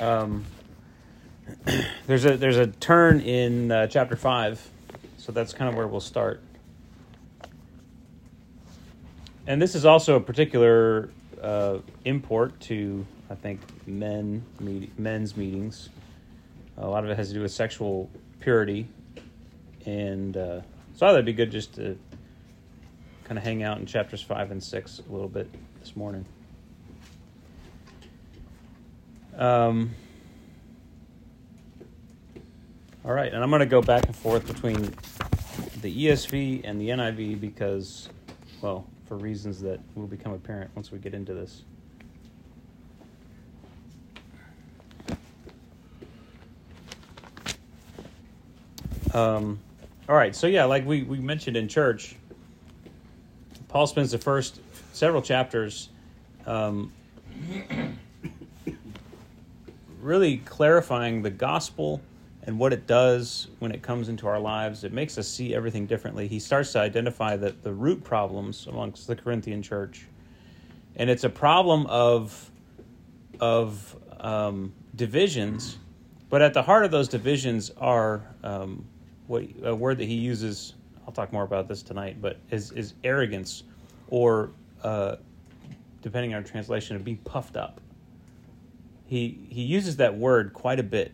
[0.00, 0.46] Um,
[2.06, 4.66] there's a there's a turn in uh, chapter five,
[5.18, 6.40] so that's kind of where we'll start.
[9.46, 11.10] And this is also a particular
[11.42, 15.90] uh, import to I think men meet, men's meetings.
[16.78, 18.08] A lot of it has to do with sexual
[18.40, 18.88] purity,
[19.84, 20.60] and uh,
[20.94, 21.98] so I thought it'd be good just to
[23.24, 25.48] kind of hang out in chapters five and six a little bit
[25.80, 26.24] this morning.
[29.40, 29.94] Um,
[33.06, 34.94] all right, and I'm going to go back and forth between
[35.80, 38.10] the ESV and the NIV because,
[38.60, 41.62] well, for reasons that will become apparent once we get into this.
[49.14, 49.58] Um,
[50.06, 52.14] all right, so yeah, like we, we mentioned in church,
[53.68, 54.60] Paul spends the first
[54.92, 55.88] several chapters
[56.44, 56.92] um,
[60.00, 62.00] really clarifying the gospel
[62.44, 64.84] and what it does when it comes into our lives.
[64.84, 66.26] It makes us see everything differently.
[66.26, 70.06] He starts to identify the, the root problems amongst the Corinthian church.
[70.96, 72.50] And it's a problem of,
[73.38, 75.78] of um, divisions,
[76.28, 78.84] but at the heart of those divisions are um,
[79.26, 80.74] what a word that he uses.
[81.06, 83.64] I'll talk more about this tonight, but is, is arrogance,
[84.08, 84.50] or
[84.82, 85.16] uh,
[86.02, 87.80] depending on translation, of being puffed up.
[89.10, 91.10] He he uses that word quite a bit,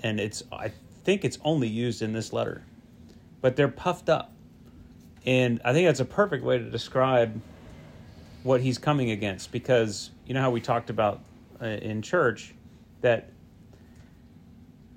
[0.00, 0.70] and it's I
[1.04, 2.62] think it's only used in this letter,
[3.40, 4.34] but they're puffed up,
[5.24, 7.40] and I think that's a perfect way to describe
[8.42, 11.20] what he's coming against because you know how we talked about
[11.62, 12.52] uh, in church
[13.00, 13.30] that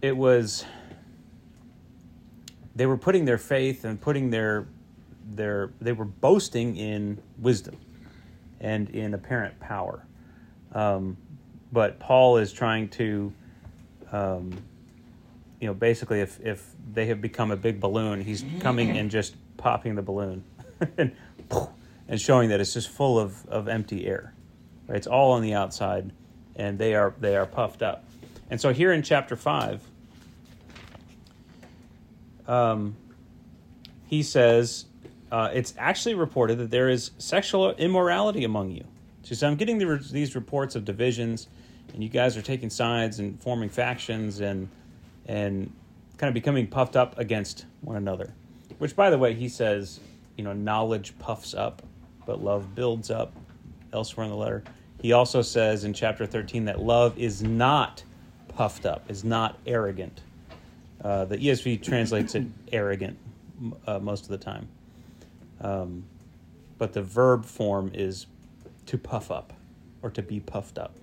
[0.02, 0.66] it was
[2.76, 4.68] they were putting their faith and putting their
[5.26, 7.78] their they were boasting in wisdom
[8.60, 10.06] and in apparent power.
[10.74, 11.16] Um,
[11.72, 13.32] but paul is trying to
[14.12, 14.52] um,
[15.60, 19.36] you know basically if if they have become a big balloon he's coming and just
[19.58, 20.44] popping the balloon
[20.98, 21.16] and
[22.08, 24.34] and showing that it's just full of, of empty air
[24.88, 24.98] right?
[24.98, 26.12] it's all on the outside
[26.56, 28.04] and they are they are puffed up
[28.50, 29.88] and so here in chapter 5
[32.48, 32.96] um,
[34.08, 34.86] he says
[35.31, 38.84] uh, it's actually reported that there is sexual immorality among you.
[39.24, 41.48] So, so I'm getting the, these reports of divisions,
[41.94, 44.69] and you guys are taking sides and forming factions and
[45.25, 45.72] and
[46.18, 48.34] kind of becoming puffed up against one another.
[48.78, 50.00] Which, by the way, he says,
[50.35, 51.81] you know, knowledge puffs up,
[52.25, 53.34] but love builds up.
[53.94, 54.63] Elsewhere in the letter,
[55.01, 58.03] he also says in chapter 13 that love is not
[58.47, 60.22] puffed up, is not arrogant.
[61.03, 63.18] Uh, the ESV translates it arrogant
[63.88, 64.68] uh, most of the time.
[65.59, 66.06] Um,
[66.78, 68.28] but the verb form is
[68.85, 69.53] to puff up
[70.01, 70.96] or to be puffed up.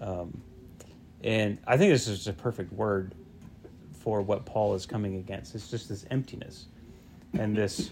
[0.00, 0.40] Um,
[1.22, 3.14] and I think this is a perfect word
[4.00, 5.54] for what Paul is coming against.
[5.54, 6.66] It's just this emptiness
[7.32, 7.90] and this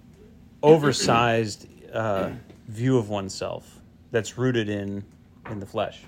[0.62, 2.30] oversized uh,
[2.68, 5.04] view of oneself that's rooted in
[5.50, 6.00] in the flesh.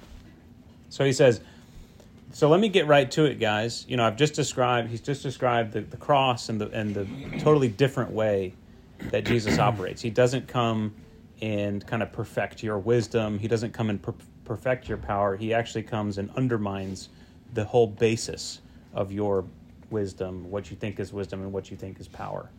[0.88, 1.41] So he says,
[2.32, 3.84] so let me get right to it, guys.
[3.88, 7.04] You know, I've just described he's just described the, the cross and the and the
[7.38, 8.54] totally different way
[9.10, 10.03] that Jesus operates.
[10.03, 10.94] He doesn't come
[11.41, 13.38] and kind of perfect your wisdom.
[13.38, 14.14] He doesn't come and per-
[14.46, 15.36] perfect your power.
[15.36, 17.10] He actually comes and undermines
[17.52, 18.60] the whole basis
[18.94, 19.44] of your
[19.90, 22.50] wisdom, what you think is wisdom and what you think is power.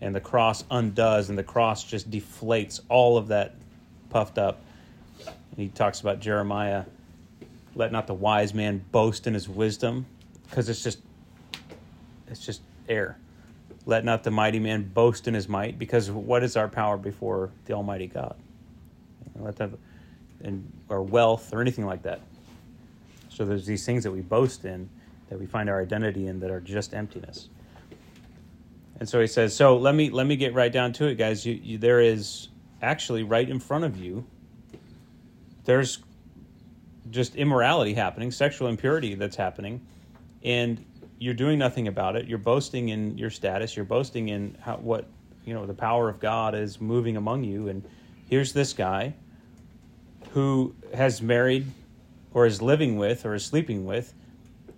[0.00, 3.54] And the cross undoes, and the cross just deflates all of that
[4.10, 4.62] puffed up.
[5.26, 6.84] And he talks about Jeremiah
[7.74, 10.06] let not the wise man boast in his wisdom
[10.48, 11.00] because it's just
[12.28, 13.16] it's just air
[13.86, 17.50] let not the mighty man boast in his might because what is our power before
[17.64, 18.36] the almighty god
[19.36, 19.70] let that
[20.42, 22.20] and or wealth or anything like that
[23.28, 24.88] so there's these things that we boast in
[25.28, 27.48] that we find our identity in that are just emptiness
[29.00, 31.44] and so he says so let me let me get right down to it guys
[31.46, 32.48] you, you there is
[32.80, 34.24] actually right in front of you
[35.64, 36.02] there's
[37.10, 39.80] just immorality happening, sexual impurity that's happening,
[40.42, 40.84] and
[41.18, 42.26] you're doing nothing about it.
[42.26, 43.76] You're boasting in your status.
[43.76, 45.06] You're boasting in how, what
[45.44, 47.68] you know the power of God is moving among you.
[47.68, 47.84] And
[48.28, 49.14] here's this guy
[50.32, 51.66] who has married,
[52.32, 54.14] or is living with, or is sleeping with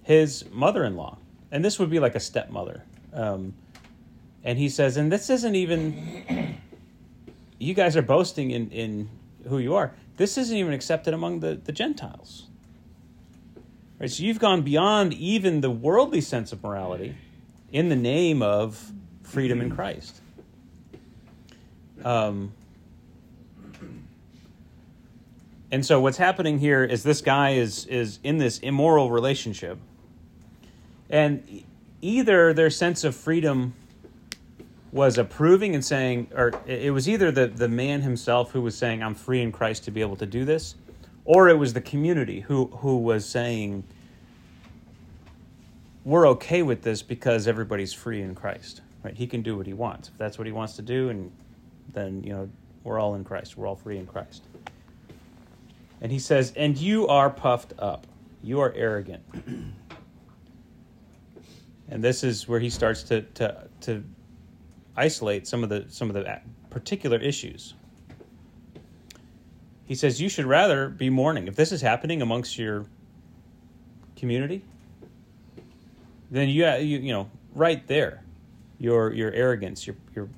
[0.03, 1.17] his mother-in-law,
[1.51, 2.83] and this would be like a stepmother.
[3.13, 3.55] Um,
[4.43, 6.59] and he says, and this isn't even.
[7.59, 9.09] You guys are boasting in in
[9.49, 12.47] who you are this isn't even accepted among the, the Gentiles.
[13.99, 17.15] Right, so you've gone beyond even the worldly sense of morality
[17.73, 18.93] in the name of
[19.23, 20.21] freedom in Christ.
[22.05, 22.53] Um,
[25.75, 29.77] And so what's happening here is this guy is is in this immoral relationship.
[31.11, 31.65] And
[32.01, 33.75] either their sense of freedom
[34.93, 39.03] was approving and saying or it was either the, the man himself who was saying
[39.03, 40.77] I'm free in Christ to be able to do this,
[41.25, 43.83] or it was the community who who was saying
[46.05, 48.81] we're okay with this because everybody's free in Christ.
[49.03, 49.17] Right?
[49.17, 50.09] He can do what he wants.
[50.11, 51.33] If that's what he wants to do and
[51.93, 52.49] then, you know,
[52.85, 53.57] we're all in Christ.
[53.57, 54.45] We're all free in Christ.
[56.05, 58.07] And he says, And you are puffed up.
[58.43, 59.25] You are arrogant.
[61.89, 64.05] and this is where he starts to, to, to
[64.99, 67.73] isolate some of the some of the particular issues.
[69.87, 71.49] He says you should rather be mourning.
[71.49, 72.85] If this is happening amongst your
[74.15, 74.63] community,
[76.31, 78.23] then you you, you know right there,
[78.79, 80.29] your your arrogance, your your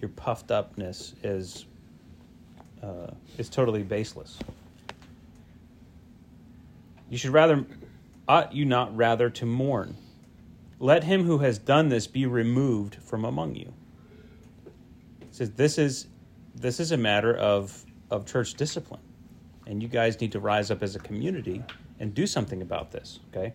[0.00, 1.66] your puffed upness is
[2.84, 4.38] uh, is totally baseless.
[7.10, 7.64] You should rather,
[8.26, 9.96] ought you not rather to mourn?
[10.78, 13.72] Let him who has done this be removed from among you.
[15.30, 16.06] Says this is
[16.54, 19.00] this is a matter of of church discipline,
[19.66, 21.62] and you guys need to rise up as a community
[22.00, 23.20] and do something about this.
[23.30, 23.52] Okay.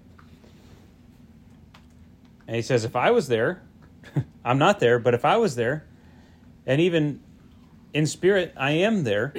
[2.48, 3.62] And he says, if I was there,
[4.46, 5.86] I'm not there, but if I was there,
[6.66, 7.22] and even
[7.94, 9.34] in spirit, I am there,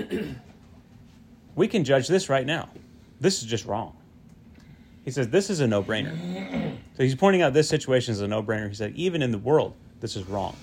[1.55, 2.71] we can judge this right now.
[3.21, 3.97] This is just wrong.
[5.05, 6.17] He says, this is a no brainer.
[6.97, 8.69] So he's pointing out this situation is a no brainer.
[8.69, 10.57] He said, even in the world, this is wrong.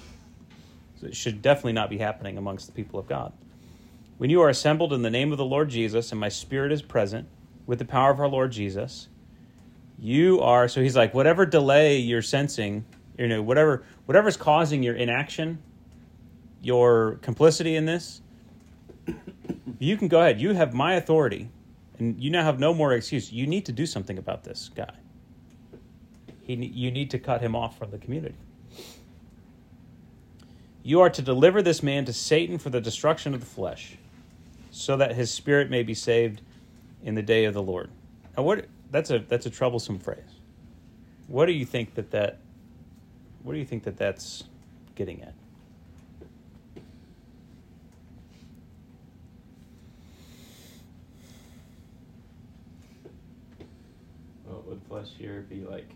[0.99, 3.33] So it should definitely not be happening amongst the people of God.
[4.17, 6.81] When you are assembled in the name of the Lord Jesus, and my spirit is
[6.81, 7.27] present
[7.65, 9.07] with the power of our Lord Jesus,
[10.01, 12.83] you are so he's like whatever delay you're sensing
[13.19, 15.59] you know whatever whatever's causing your inaction
[16.59, 18.21] your complicity in this
[19.77, 21.49] you can go ahead you have my authority
[22.01, 24.93] and you now have no more excuse you need to do something about this guy
[26.41, 28.35] he, you need to cut him off from the community
[30.83, 33.97] you are to deliver this man to satan for the destruction of the flesh
[34.71, 36.41] so that his spirit may be saved
[37.03, 37.89] in the day of the lord
[38.35, 40.19] now what that's a that's a troublesome phrase.
[41.27, 42.39] What do you think that that
[43.41, 44.43] what do you think that that's
[44.95, 45.33] getting at?
[54.45, 55.89] Well, would flesh here be like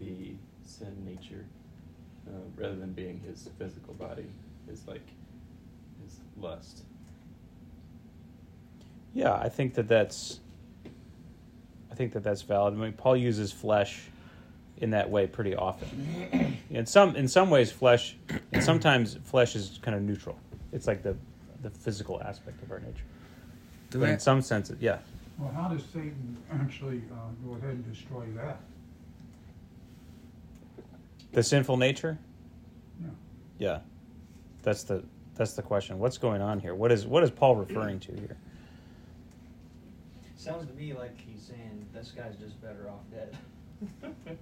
[0.00, 0.32] the
[0.66, 1.44] sin nature,
[2.26, 4.26] uh, rather than being his physical body,
[4.68, 5.06] is like
[6.04, 6.82] his lust?
[9.14, 10.40] Yeah, I think that that's
[11.92, 12.74] I think that that's valid.
[12.74, 14.02] I mean, Paul uses flesh
[14.78, 16.56] in that way pretty often.
[16.70, 18.16] In some in some ways, flesh,
[18.52, 20.38] and sometimes flesh is kind of neutral.
[20.70, 21.16] It's like the
[21.62, 23.02] the physical aspect of our nature.
[23.90, 24.98] but in some sense, yeah.
[25.40, 28.60] Well, how does Satan actually uh, go ahead and destroy that?
[31.32, 32.18] The sinful nature.
[33.00, 33.08] Yeah.
[33.58, 33.78] Yeah,
[34.62, 35.02] that's the
[35.36, 35.98] that's the question.
[35.98, 36.74] What's going on here?
[36.74, 38.36] What is what is Paul referring to here?
[40.36, 43.36] Sounds to me like he's saying this guy's just better off dead.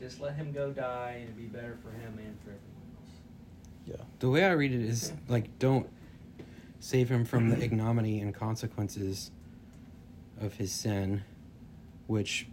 [0.00, 3.10] just let him go die, and it'd be better for him and for everyone else.
[3.86, 4.04] Yeah.
[4.18, 5.88] The way I read it is like, don't
[6.80, 9.30] save him from the ignominy and consequences
[10.40, 11.22] of his sin,
[12.06, 12.46] which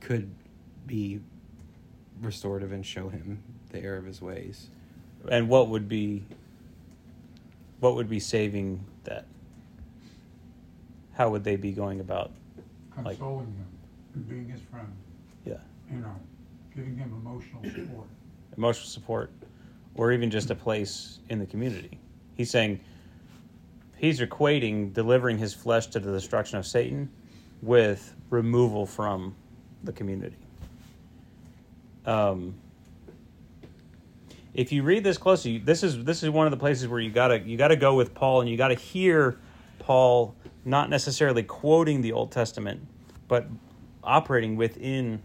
[0.00, 0.30] could
[0.86, 1.20] be
[2.20, 4.68] restorative and show him the error of his ways.
[5.30, 6.24] And what would be
[7.80, 9.26] what would be saving that?
[11.14, 12.30] How would they be going about?
[12.96, 13.66] Like- Consoling him
[14.14, 14.86] and being his friend,
[15.44, 15.54] Yeah,
[15.92, 16.14] you know,
[16.76, 18.06] giving him emotional support.
[18.56, 19.30] emotional support,
[19.94, 21.98] or even just a place in the community.
[22.36, 22.80] He's saying
[24.02, 27.08] he's equating delivering his flesh to the destruction of Satan
[27.62, 29.34] with removal from
[29.84, 30.36] the community.
[32.04, 32.56] Um,
[34.54, 37.10] if you read this closely, this is this is one of the places where you
[37.10, 39.38] gotta you gotta go with Paul and you gotta hear
[39.78, 42.86] Paul not necessarily quoting the Old Testament,
[43.28, 43.46] but
[44.02, 45.22] operating within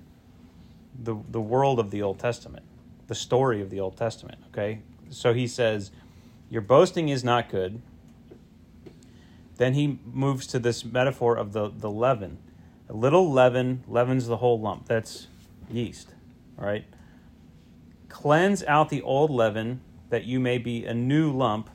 [1.03, 2.63] the the world of the Old Testament,
[3.07, 4.37] the story of the Old Testament.
[4.49, 4.79] Okay,
[5.09, 5.91] so he says,
[6.49, 7.81] "Your boasting is not good."
[9.57, 12.37] Then he moves to this metaphor of the the leaven.
[12.89, 14.87] A little leaven leavens the whole lump.
[14.87, 15.27] That's
[15.69, 16.13] yeast,
[16.57, 16.85] all right?
[18.07, 21.69] Cleanse out the old leaven that you may be a new lump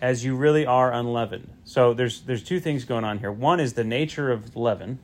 [0.00, 1.50] as you really are unleavened.
[1.64, 3.32] So there's there's two things going on here.
[3.32, 5.00] One is the nature of leaven,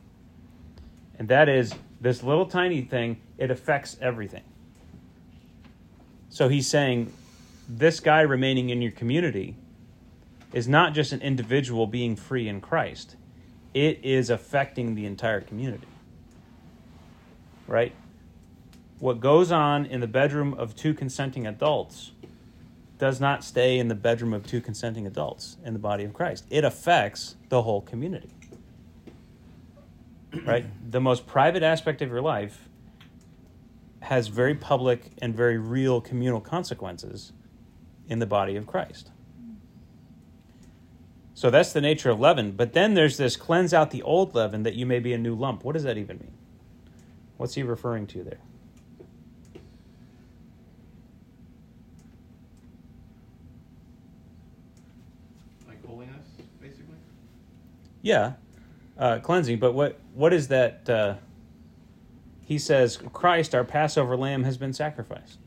[1.19, 4.45] and that is this little tiny thing, it affects everything.
[6.29, 7.13] So he's saying
[7.69, 9.57] this guy remaining in your community
[10.57, 13.15] is not just an individual being free in Christ,
[13.75, 15.87] it is affecting the entire community.
[17.67, 17.95] Right?
[18.99, 22.13] What goes on in the bedroom of two consenting adults
[22.97, 26.47] does not stay in the bedroom of two consenting adults in the body of Christ.
[26.49, 28.31] It affects the whole community.
[30.47, 30.65] Right?
[30.91, 32.71] The most private aspect of your life
[34.01, 37.33] has very public and very real communal consequences
[38.09, 39.11] in the body of Christ.
[41.37, 42.53] So that's the nature of leaven.
[42.53, 45.35] But then there's this cleanse out the old leaven that you may be a new
[45.35, 45.65] lump.
[45.65, 46.33] What does that even mean?
[47.37, 48.39] What's he referring to there?
[55.69, 56.25] Like holiness,
[56.59, 56.97] basically.
[58.01, 58.33] Yeah,
[58.97, 59.59] uh, cleansing.
[59.59, 60.89] But what what is that?
[60.89, 61.15] Uh,
[62.41, 65.39] he says, Christ, our Passover lamb, has been sacrificed.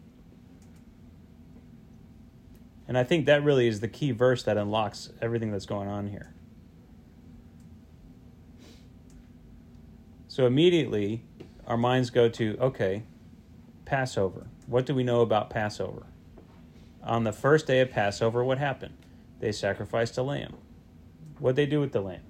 [2.89, 6.07] And I think that really is the key verse that unlocks everything that's going on
[6.07, 6.33] here.
[10.27, 11.23] So immediately,
[11.67, 13.03] our minds go to okay,
[13.85, 14.47] Passover.
[14.65, 16.07] What do we know about Passover?
[17.03, 18.95] On the first day of Passover, what happened?
[19.39, 20.55] They sacrificed a lamb.
[21.37, 22.23] What'd they do with the lamb?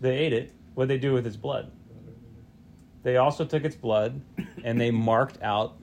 [0.00, 0.50] They ate it.
[0.72, 1.70] What'd they do with its blood?
[3.02, 4.22] They also took its blood
[4.64, 5.76] and they marked out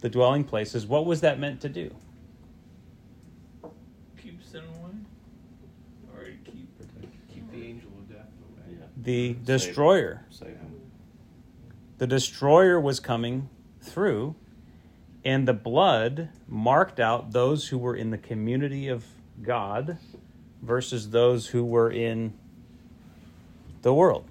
[0.00, 0.86] the dwelling places.
[0.86, 1.94] What was that meant to do?
[4.22, 4.92] Keep sin away?
[6.14, 6.68] Or keep
[7.32, 8.78] Keep the angel of death away.
[8.78, 8.86] Yeah.
[8.96, 10.24] The Save- destroyer.
[10.30, 10.80] Save him.
[11.98, 13.48] The destroyer was coming
[13.82, 14.34] through,
[15.24, 19.04] and the blood marked out those who were in the community of
[19.42, 19.98] God
[20.62, 22.32] versus those who were in
[23.82, 24.26] the world.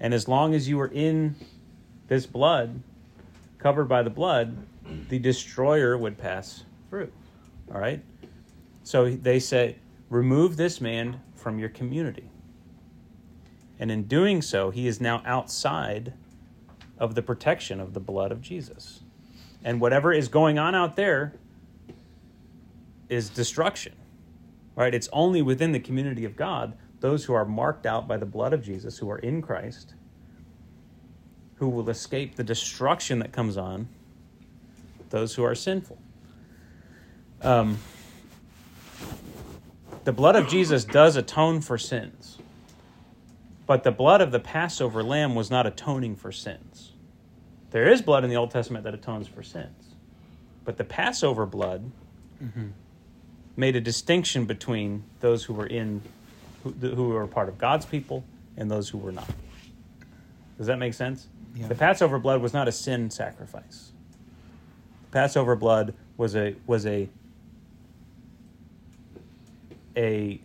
[0.00, 1.34] And as long as you were in
[2.08, 2.82] this blood,
[3.58, 4.56] covered by the blood,
[5.08, 7.12] the destroyer would pass through.
[7.72, 8.02] All right?
[8.82, 9.76] So they say,
[10.08, 12.30] remove this man from your community.
[13.78, 16.14] And in doing so, he is now outside
[16.98, 19.00] of the protection of the blood of Jesus.
[19.62, 21.34] And whatever is going on out there
[23.08, 23.94] is destruction.
[24.74, 24.94] Right?
[24.94, 28.52] It's only within the community of God, those who are marked out by the blood
[28.52, 29.94] of Jesus, who are in Christ,
[31.58, 33.88] who will escape the destruction that comes on
[35.10, 35.98] those who are sinful.
[37.42, 37.78] Um,
[40.04, 42.38] the blood of Jesus does atone for sins.
[43.66, 46.92] But the blood of the Passover lamb was not atoning for sins.
[47.70, 49.94] There is blood in the Old Testament that atones for sins.
[50.64, 51.90] But the Passover blood
[53.56, 56.00] made a distinction between those who were in
[56.62, 58.24] who, who were part of God's people
[58.56, 59.28] and those who were not.
[60.56, 61.28] Does that make sense?
[61.58, 61.66] Yeah.
[61.66, 63.90] The Passover blood was not a sin sacrifice.
[65.06, 67.08] The Passover blood was a was a
[69.96, 70.40] a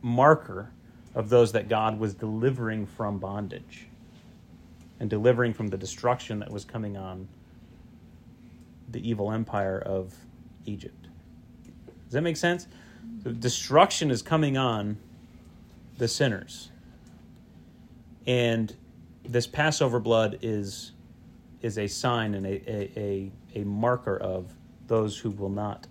[0.00, 0.70] marker
[1.14, 3.86] of those that God was delivering from bondage
[4.98, 7.28] and delivering from the destruction that was coming on
[8.88, 10.14] the evil empire of
[10.64, 11.08] Egypt.
[12.04, 12.66] Does that make sense?
[13.22, 14.96] The destruction is coming on
[15.98, 16.70] the sinners.
[18.26, 18.74] And
[19.24, 20.92] this Passover blood is
[21.62, 24.52] is a sign and a, a, a, a marker of
[24.86, 25.86] those who will not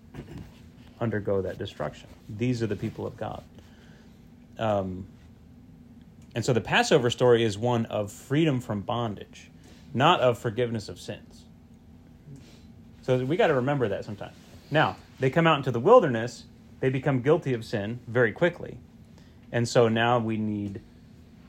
[1.02, 2.08] undergo that destruction.
[2.30, 3.44] These are the people of God.
[4.60, 5.08] Um,
[6.36, 9.50] and so the Passover story is one of freedom from bondage,
[9.96, 11.46] not of forgiveness of sins.
[13.02, 14.36] So we got to remember that sometimes.
[14.70, 16.46] Now, they come out into the wilderness,
[16.80, 18.78] they become guilty of sin very quickly.
[19.52, 20.82] And so now we need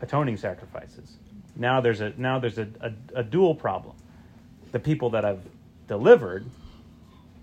[0.01, 1.17] atoning sacrifices.
[1.57, 3.97] Now there's a now there's a, a, a dual problem.
[4.73, 5.43] The people that I've
[5.87, 6.47] delivered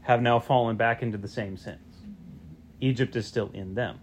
[0.01, 1.79] have now fallen back into the same sins.
[2.81, 3.99] Egypt is still in them.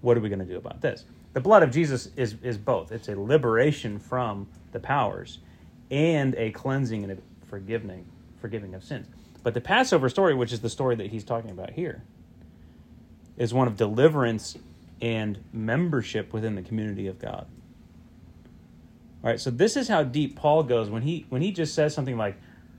[0.00, 1.04] What are we going to do about this?
[1.32, 2.92] The blood of Jesus is, is both.
[2.92, 5.38] It's a liberation from the powers
[5.90, 8.06] and a cleansing and a forgiving,
[8.40, 9.06] forgiving of sins.
[9.42, 12.02] But the Passover story, which is the story that he's talking about here,
[13.36, 14.56] is one of deliverance
[15.00, 17.46] and membership within the community of God.
[19.22, 21.92] All right, so this is how deep Paul goes when he when he just says
[21.94, 22.36] something like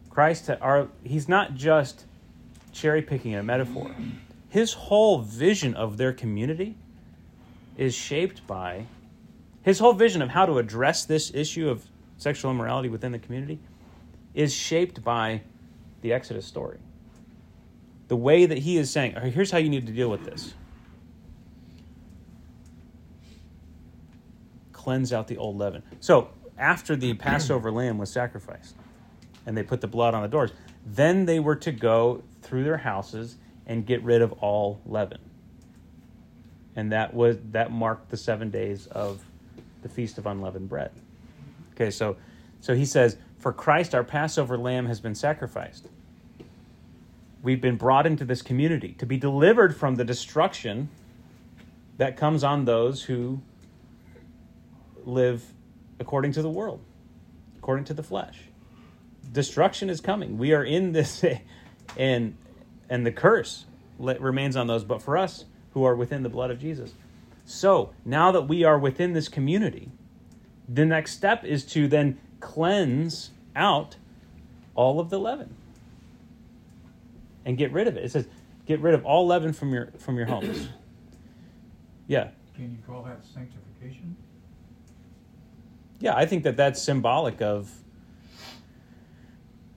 [0.09, 2.05] Christ our he's not just
[2.71, 3.91] cherry picking a metaphor.
[4.49, 6.75] His whole vision of their community
[7.77, 8.85] is shaped by
[9.61, 11.85] his whole vision of how to address this issue of
[12.17, 13.59] sexual immorality within the community
[14.33, 15.41] is shaped by
[16.01, 16.79] the Exodus story.
[18.07, 20.25] The way that he is saying, "All right, here's how you need to deal with
[20.25, 20.55] this.
[24.81, 25.83] Cleanse out the old leaven.
[25.99, 28.75] So after the Passover lamb was sacrificed
[29.45, 32.77] and they put the blood on the doors, then they were to go through their
[32.77, 35.19] houses and get rid of all leaven.
[36.75, 39.23] And that was that marked the 7 days of
[39.83, 40.89] the feast of unleavened bread.
[41.73, 42.17] Okay, so
[42.59, 45.89] so he says, "For Christ our Passover lamb has been sacrificed."
[47.43, 50.89] We've been brought into this community to be delivered from the destruction
[51.97, 53.43] that comes on those who
[55.05, 55.43] live
[55.99, 56.81] according to the world,
[57.57, 58.39] according to the flesh.
[59.31, 60.37] Destruction is coming.
[60.37, 61.23] We are in this,
[61.97, 62.35] and
[62.89, 63.65] and the curse
[63.97, 64.83] remains on those.
[64.83, 66.93] But for us who are within the blood of Jesus,
[67.45, 69.89] so now that we are within this community,
[70.67, 73.95] the next step is to then cleanse out
[74.75, 75.55] all of the leaven
[77.45, 78.05] and get rid of it.
[78.05, 78.27] It says,
[78.65, 80.69] "Get rid of all leaven from your from your homes."
[82.07, 82.31] Yeah.
[82.55, 84.17] Can you call that sanctification?
[86.01, 87.71] Yeah, I think that that's symbolic of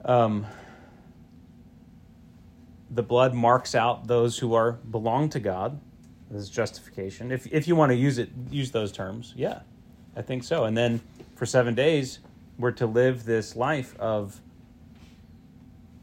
[0.03, 0.47] um,
[2.89, 5.79] the blood marks out those who are belong to God
[6.33, 7.31] as justification.
[7.31, 9.33] If if you want to use it, use those terms.
[9.37, 9.59] Yeah,
[10.15, 10.65] I think so.
[10.65, 10.99] And then
[11.35, 12.19] for seven days,
[12.57, 14.41] we're to live this life of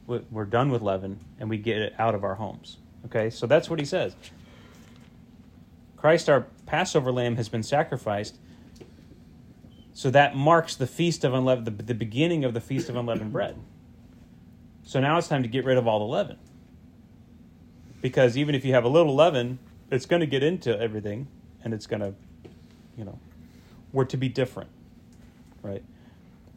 [0.06, 2.76] we're done with leaven and we get it out of our homes.
[3.06, 4.14] Okay, so that's what he says.
[5.96, 8.36] Christ, our Passover lamb, has been sacrificed
[9.94, 13.32] so that marks the feast of unleavened, the, the beginning of the feast of unleavened
[13.32, 13.56] bread.
[14.84, 16.38] So now it's time to get rid of all the leaven.
[18.00, 19.58] Because even if you have a little leaven,
[19.90, 21.28] it's going to get into everything
[21.62, 22.14] and it's going to,
[22.96, 23.18] you know,
[23.92, 24.70] we're to be different,
[25.62, 25.84] right?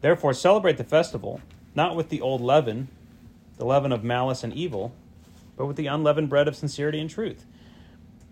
[0.00, 1.40] Therefore, celebrate the festival,
[1.74, 2.88] not with the old leaven,
[3.58, 4.92] the leaven of malice and evil,
[5.56, 7.44] but with the unleavened bread of sincerity and truth.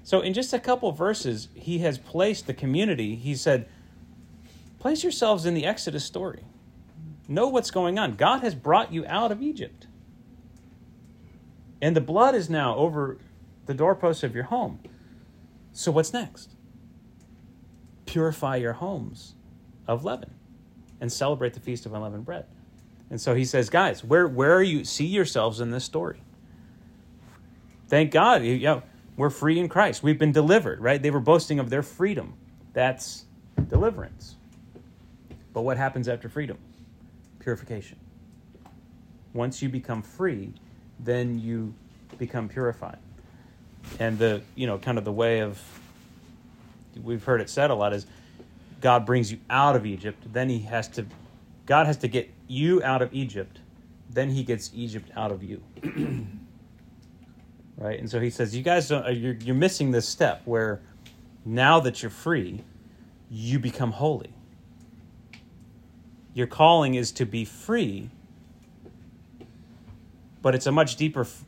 [0.03, 3.15] So, in just a couple verses, he has placed the community.
[3.15, 3.67] He said,
[4.85, 6.45] Place yourselves in the Exodus story.
[7.27, 8.17] Know what's going on.
[8.17, 9.87] God has brought you out of Egypt.
[11.81, 13.17] And the blood is now over
[13.65, 14.81] the doorposts of your home.
[15.73, 16.51] So what's next?
[18.05, 19.35] Purify your homes
[19.89, 20.35] of leaven
[21.01, 22.45] and celebrate the feast of unleavened bread.
[23.09, 26.21] And so he says, guys, where where are you see yourselves in this story?
[27.89, 28.83] Thank God, you know,
[29.17, 30.03] we're free in Christ.
[30.03, 31.01] We've been delivered, right?
[31.01, 32.35] They were boasting of their freedom.
[32.75, 33.25] That's
[33.71, 34.37] deliverance.
[35.55, 36.59] But what happens after freedom?
[37.39, 37.99] Purification.
[39.33, 40.53] Once you become free,
[40.99, 41.73] then you
[42.19, 42.99] become purified.
[43.99, 45.63] And the, you know, kind of the way of,
[47.03, 48.07] we've heard it said a lot is
[48.81, 51.07] God brings you out of Egypt, then he has to,
[51.67, 53.61] God has to get you out of Egypt,
[54.11, 55.63] then he gets Egypt out of you.
[57.79, 57.99] right?
[57.99, 60.81] And so he says, you guys don't, uh, you're, you're missing this step where
[61.45, 62.63] now that you're free,
[63.31, 64.33] you become holy
[66.35, 68.11] your calling is to be free,
[70.43, 71.45] but it's a much deeper f-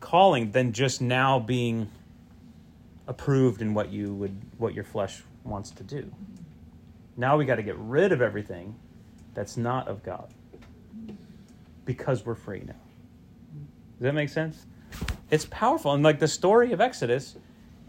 [0.00, 1.90] calling than just now being
[3.08, 6.10] approved in what you would what your flesh wants to do.
[7.16, 8.76] Now we got to get rid of everything
[9.34, 10.32] that's not of God
[11.84, 12.74] because we're free now.
[13.96, 14.66] Does that make sense?
[15.30, 17.36] It's powerful and like the story of Exodus,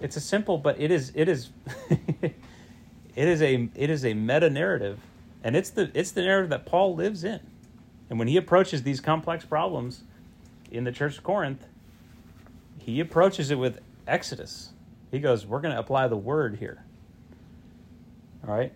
[0.02, 1.52] it's a simple but it is it is
[1.90, 2.34] it
[3.16, 5.00] is a it is a meta narrative
[5.44, 7.40] and it's the it's the narrative that Paul lives in.
[8.10, 10.04] And when he approaches these complex problems
[10.72, 11.68] in the church of Corinth,
[12.80, 14.72] he approaches it with Exodus.
[15.12, 16.84] He goes, "We're going to apply the word here."
[18.48, 18.74] All right?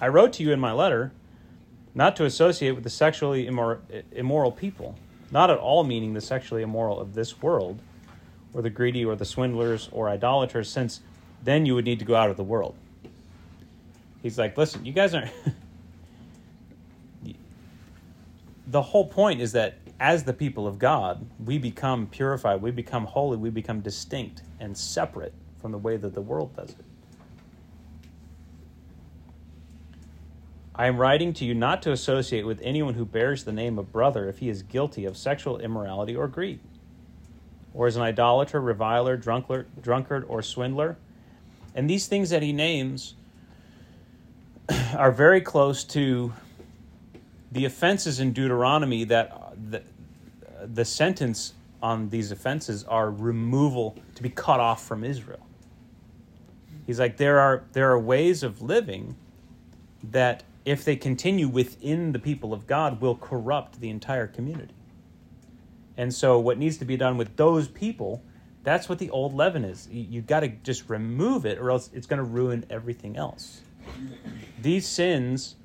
[0.00, 1.12] I wrote to you in my letter
[1.94, 3.80] not to associate with the sexually immor-
[4.12, 4.96] immoral people,
[5.30, 7.80] not at all meaning the sexually immoral of this world,
[8.54, 11.00] or the greedy, or the swindlers, or idolaters, since
[11.42, 12.74] then you would need to go out of the world.
[14.22, 15.32] He's like, listen, you guys aren't.
[18.68, 23.04] the whole point is that as the people of God, we become purified, we become
[23.04, 26.84] holy, we become distinct and separate from the way that the world does it.
[30.74, 33.92] I am writing to you not to associate with anyone who bears the name of
[33.92, 36.60] brother if he is guilty of sexual immorality or greed,
[37.74, 40.96] or is an idolater, reviler, drunkard, drunkard or swindler.
[41.74, 43.14] And these things that he names
[44.96, 46.32] are very close to
[47.50, 49.82] the offenses in Deuteronomy that the,
[50.72, 55.46] the sentence on these offenses are removal to be cut off from Israel.
[56.86, 59.16] He's like there are there are ways of living
[60.04, 64.74] that if they continue within the people of God will corrupt the entire community.
[65.96, 68.22] And so what needs to be done with those people,
[68.62, 69.88] that's what the old leaven is.
[69.90, 73.60] You, you've got to just remove it or else it's going to ruin everything else
[74.60, 75.56] these sins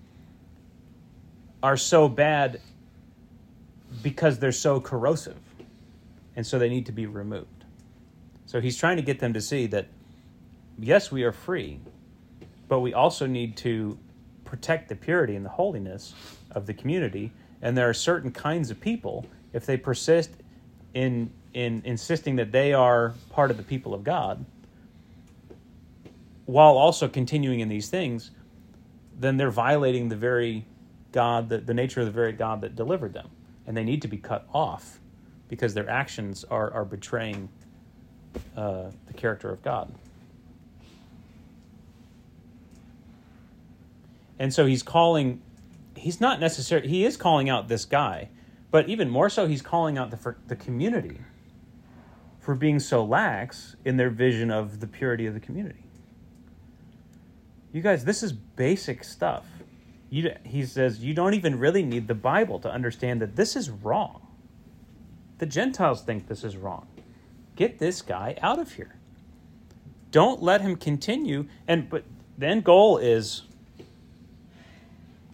[1.62, 2.62] are so bad
[4.02, 5.38] because they're so corrosive
[6.36, 7.66] and so they need to be removed.
[8.46, 9.88] So he's trying to get them to see that
[10.80, 11.80] yes, we are free,
[12.68, 13.98] but we also need to
[14.46, 16.14] protect the purity and the holiness
[16.52, 17.32] of the community.
[17.62, 20.32] And there are certain kinds of people, if they persist
[20.94, 24.46] in in insisting that they are part of the people of God,
[26.48, 28.32] while also continuing in these things,
[29.20, 30.66] then they're violating the very
[31.12, 33.30] God, that the nature of the very God that delivered them,
[33.68, 35.00] and they need to be cut off
[35.50, 37.50] because their actions are are betraying
[38.56, 39.94] uh, the character of God.
[44.40, 45.42] And so he's calling,
[45.96, 48.30] he's not necessarily, he is calling out this guy,
[48.70, 51.18] but even more so, he's calling out the, the community
[52.40, 55.87] for being so lax in their vision of the purity of the community.
[57.78, 59.46] You guys, this is basic stuff.
[60.10, 63.70] You, he says you don't even really need the Bible to understand that this is
[63.70, 64.26] wrong.
[65.38, 66.88] The Gentiles think this is wrong.
[67.56, 68.96] Get this guy out of here.
[70.10, 71.46] Don't let him continue.
[71.68, 72.04] And but
[72.40, 73.44] the end goal is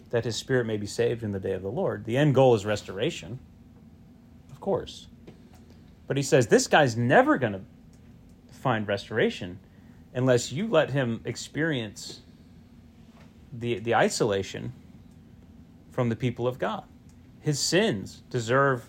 [0.10, 2.03] that his spirit may be saved in the day of the Lord.
[2.03, 3.39] The end goal is restoration,
[4.51, 5.08] of course.
[6.08, 7.62] But he says this guy's never going to
[8.51, 9.60] find restoration
[10.13, 12.19] unless you let him experience
[13.54, 14.74] the, the isolation
[15.92, 16.84] from the people of God.
[17.39, 18.86] His sins deserve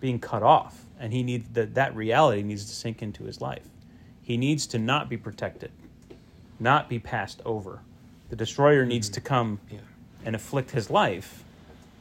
[0.00, 3.68] being cut off, and he needs that that reality needs to sink into his life.
[4.22, 5.72] He needs to not be protected,
[6.58, 7.80] not be passed over.
[8.28, 9.14] The destroyer needs mm-hmm.
[9.14, 9.78] to come Yeah.
[10.24, 11.42] and afflict his life,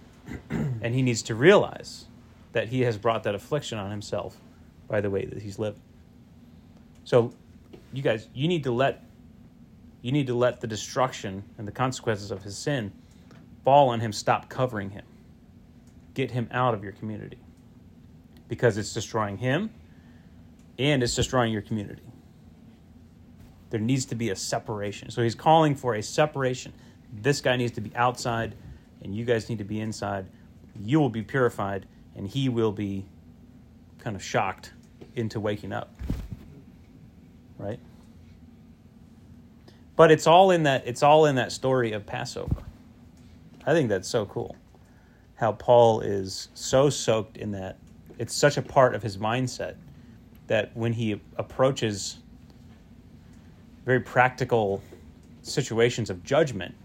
[0.49, 2.05] and he needs to realize
[2.51, 4.37] that he has brought that affliction on himself
[4.87, 5.79] by the way that he's lived.
[7.03, 7.33] So,
[7.93, 9.03] you guys, you need to let
[10.01, 12.91] you need to let the destruction and the consequences of his sin
[13.63, 14.13] fall on him.
[14.13, 15.05] Stop covering him.
[16.13, 17.37] Get him out of your community
[18.47, 19.69] because it's destroying him
[20.77, 22.01] and it's destroying your community.
[23.69, 25.11] There needs to be a separation.
[25.11, 26.73] So he's calling for a separation.
[27.21, 28.55] This guy needs to be outside,
[29.03, 30.25] and you guys need to be inside.
[30.79, 31.85] You will be purified,
[32.15, 33.05] and he will be
[33.99, 34.73] kind of shocked
[35.15, 35.93] into waking up.
[37.57, 37.79] Right?
[39.99, 42.63] But it's all in that it's all in that story of Passover.
[43.65, 44.55] I think that's so cool.
[45.35, 47.77] How Paul is so soaked in that.
[48.17, 49.75] It's such a part of his mindset
[50.47, 52.19] that when he approaches
[53.83, 54.81] very practical
[55.41, 56.75] situations of judgment,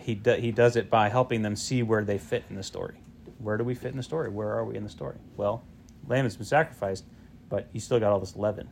[0.00, 2.94] he do, he does it by helping them see where they fit in the story.
[3.36, 4.30] Where do we fit in the story?
[4.30, 5.18] Where are we in the story?
[5.36, 5.62] Well,
[6.08, 7.04] lamb has been sacrificed,
[7.50, 8.70] but you still got all this leaven.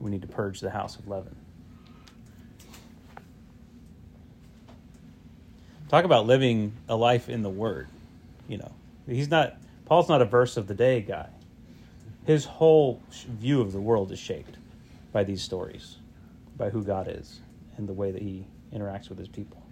[0.00, 1.34] We need to purge the house of leaven.
[5.92, 7.86] Talk about living a life in the Word.
[8.48, 8.72] You know,
[9.06, 9.56] he's not.
[9.84, 11.28] Paul's not a verse of the day guy.
[12.24, 14.56] His whole view of the world is shaped
[15.12, 15.98] by these stories,
[16.56, 17.40] by who God is,
[17.76, 19.62] and the way that He interacts with His people.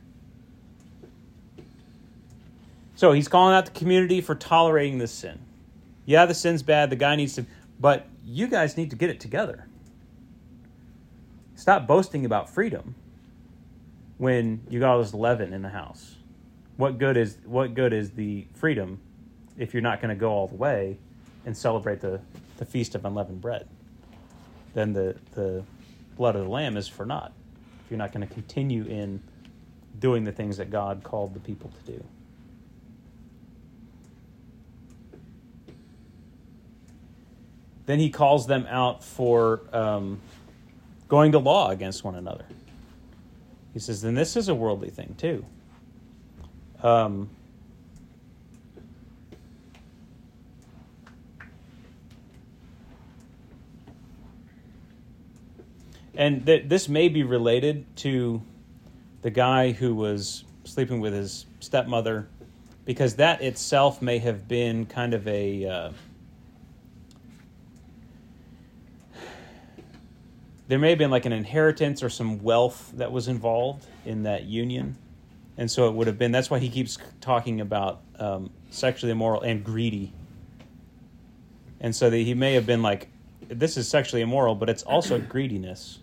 [2.97, 5.39] So he's calling out the community for tolerating this sin.
[6.05, 6.91] Yeah, the sin's bad.
[6.91, 7.47] The guy needs to,
[7.81, 9.67] but you guys need to get it together.
[11.55, 12.95] Stop boasting about freedom
[14.21, 16.17] when you got all this leaven in the house.
[16.77, 19.01] What good is what good is the freedom
[19.57, 20.99] if you're not going to go all the way
[21.47, 22.21] and celebrate the,
[22.59, 23.67] the feast of unleavened bread?
[24.75, 25.65] Then the the
[26.19, 27.33] blood of the lamb is for naught.
[27.83, 29.23] If you're not going to continue in
[29.99, 32.05] doing the things that God called the people to do.
[37.87, 40.21] Then he calls them out for um,
[41.09, 42.45] going to law against one another.
[43.73, 45.45] He says, then this is a worldly thing too.
[46.83, 47.31] Um,
[56.15, 58.43] and th- this may be related to
[59.23, 62.29] the guy who was sleeping with his stepmother,
[62.85, 65.67] because that itself may have been kind of a.
[65.67, 65.93] Uh,
[70.71, 74.45] there may have been like an inheritance or some wealth that was involved in that
[74.45, 74.97] union.
[75.57, 79.43] And so it would have been that's why he keeps talking about um, sexually immoral
[79.43, 80.13] and greedy.
[81.81, 83.09] And so that he may have been like
[83.49, 85.99] this is sexually immoral but it's also greediness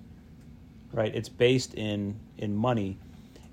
[0.93, 1.13] right?
[1.13, 2.97] It's based in in money.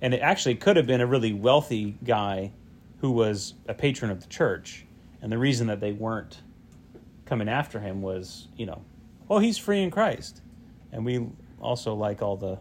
[0.01, 2.53] And it actually could have been a really wealthy guy
[3.01, 4.85] who was a patron of the church.
[5.23, 6.41] And the reason that they weren't
[7.25, 8.83] coming after him was you know
[9.31, 10.41] oh he's free in christ
[10.95, 11.27] and we
[11.61, 12.57] also like all the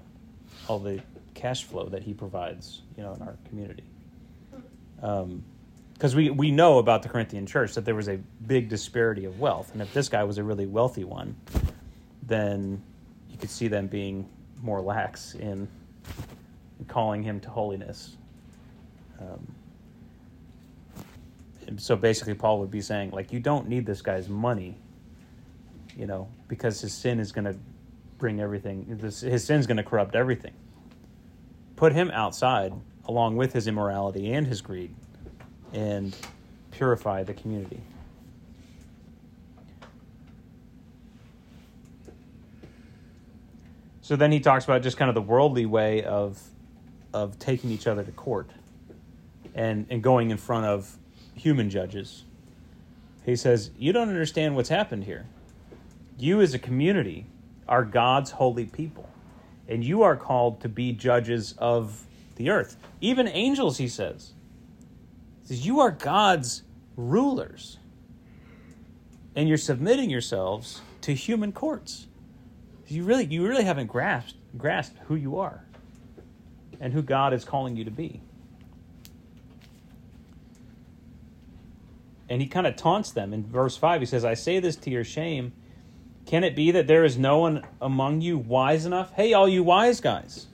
[0.68, 1.02] all the
[1.36, 3.84] cash flow that he provides, you know, in our community.
[5.02, 5.44] Um,
[5.94, 9.40] because we, we know about the Corinthian church that there was a big disparity of
[9.40, 9.72] wealth.
[9.74, 11.36] And if this guy was a really wealthy one,
[12.24, 12.82] then
[13.30, 14.28] you could see them being
[14.62, 15.68] more lax in,
[16.80, 18.18] in calling him to holiness.
[19.20, 19.56] Um,
[21.78, 24.76] so basically, Paul would be saying, like, you don't need this guy's money,
[25.96, 27.56] you know, because his sin is going to
[28.18, 30.54] bring everything, this, his sin's going to corrupt everything.
[31.76, 32.74] Put him outside
[33.06, 34.96] along with his immorality and his greed
[35.74, 36.16] and
[36.72, 37.82] purify the community.
[44.02, 46.42] So then he talks about just kind of the worldly way of
[47.14, 48.50] of taking each other to court
[49.56, 50.98] and and going in front of
[51.36, 52.26] human judges.
[53.26, 55.26] He says, "You don't understand what's happened here.
[56.18, 57.26] You as a community
[57.68, 59.10] are God's holy people,
[59.68, 62.78] and you are called to be judges of the earth.
[63.02, 64.34] Even angels, he says.
[65.42, 66.64] He says, You are God's
[66.96, 67.78] rulers.
[69.36, 72.08] And you're submitting yourselves to human courts.
[72.88, 75.66] You really you really haven't grasped grasped who you are
[76.80, 78.22] and who God is calling you to be.
[82.30, 84.02] And he kind of taunts them in verse 5.
[84.02, 85.54] He says, I say this to your shame.
[86.26, 89.14] Can it be that there is no one among you wise enough?
[89.14, 90.48] Hey, all you wise guys.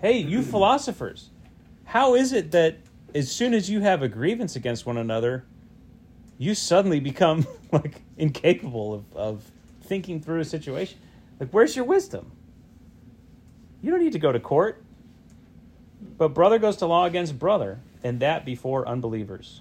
[0.00, 1.30] Hey, you philosophers.
[1.84, 2.78] How is it that
[3.14, 5.44] as soon as you have a grievance against one another,
[6.36, 9.50] you suddenly become like incapable of, of
[9.82, 10.98] thinking through a situation?
[11.40, 12.30] Like, where's your wisdom?
[13.80, 14.82] You don't need to go to court.
[16.16, 19.60] But brother goes to law against brother, and that before unbelievers.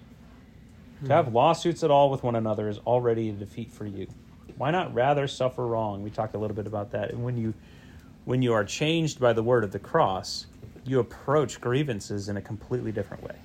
[1.06, 4.08] To have lawsuits at all with one another is already a defeat for you.
[4.58, 6.02] Why not rather suffer wrong?
[6.02, 7.12] We talked a little bit about that.
[7.12, 7.54] And when you
[8.26, 10.48] when you are changed by the word of the cross,
[10.86, 13.36] you approach grievances in a completely different way.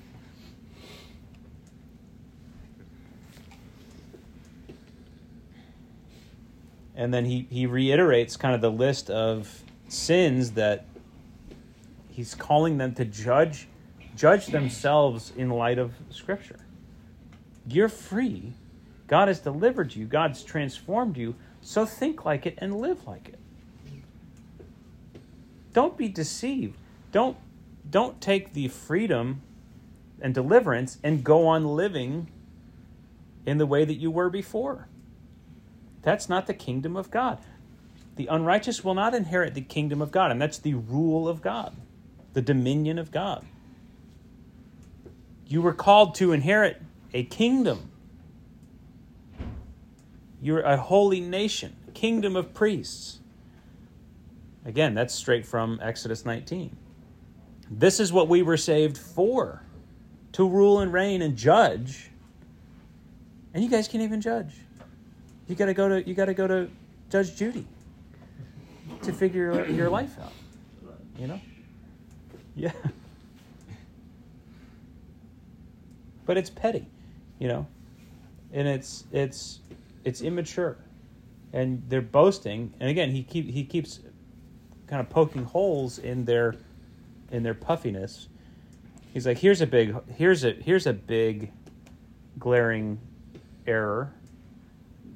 [6.95, 10.85] And then he, he reiterates kind of the list of sins that
[12.09, 13.67] he's calling them to judge
[14.15, 16.59] judge themselves in light of scripture.
[17.67, 18.53] You're free.
[19.07, 20.05] God has delivered you.
[20.05, 21.35] God's transformed you.
[21.61, 23.39] So think like it and live like it.
[25.73, 26.77] Don't be deceived.
[27.11, 27.37] Don't
[27.89, 29.41] don't take the freedom
[30.21, 32.27] and deliverance and go on living
[33.45, 34.87] in the way that you were before.
[36.01, 37.39] That's not the kingdom of God.
[38.15, 41.75] The unrighteous will not inherit the kingdom of God, and that's the rule of God,
[42.33, 43.45] the dominion of God.
[45.47, 46.81] You were called to inherit
[47.13, 47.91] a kingdom.
[50.41, 53.19] You're a holy nation, kingdom of priests.
[54.65, 56.75] Again, that's straight from Exodus 19.
[57.69, 59.63] This is what we were saved for
[60.33, 62.09] to rule and reign and judge.
[63.53, 64.53] And you guys can't even judge.
[65.47, 66.69] You got to go to you got to go to
[67.09, 67.67] Judge Judy
[69.03, 70.31] to figure your, your life out.
[71.19, 71.41] You know?
[72.55, 72.71] Yeah.
[76.25, 76.87] But it's petty,
[77.43, 77.67] you know?
[78.53, 79.59] And it's it's
[80.05, 80.77] it's immature.
[81.51, 83.99] And they're boasting, and again, he keep he keeps
[84.87, 86.55] kind of poking holes in their
[87.31, 88.29] in their puffiness.
[89.11, 91.51] He's like, here's a big here's a here's a big
[92.39, 92.97] glaring
[93.67, 94.13] error.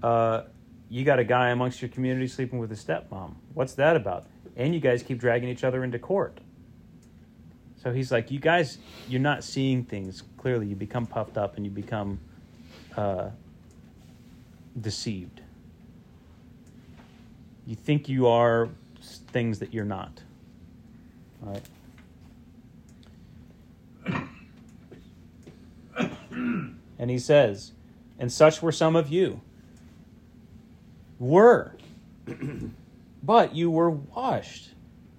[0.03, 0.43] Uh,
[0.89, 3.35] you got a guy amongst your community sleeping with a stepmom.
[3.53, 4.25] What's that about?
[4.57, 6.39] And you guys keep dragging each other into court.
[7.87, 10.67] So he's like, you guys, you're not seeing things clearly.
[10.67, 12.19] You become puffed up and you become
[12.97, 13.29] uh,
[14.81, 15.39] deceived.
[17.65, 18.67] You think you are
[19.31, 20.21] things that you're not.
[21.45, 21.61] All
[24.03, 24.21] right.
[26.99, 27.71] and he says,
[28.19, 29.39] and such were some of you.
[31.19, 31.73] Were.
[33.23, 34.71] but you were washed.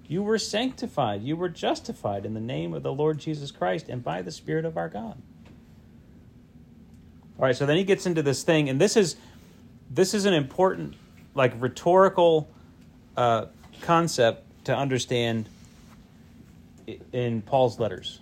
[0.08, 1.22] You were sanctified.
[1.22, 4.64] You were justified in the name of the Lord Jesus Christ and by the Spirit
[4.64, 5.20] of our God.
[7.38, 9.16] All right, so then he gets into this thing, and this is
[9.90, 10.94] this is an important,
[11.34, 12.50] like rhetorical
[13.16, 13.46] uh,
[13.82, 15.48] concept to understand
[17.12, 18.20] in Paul's letters.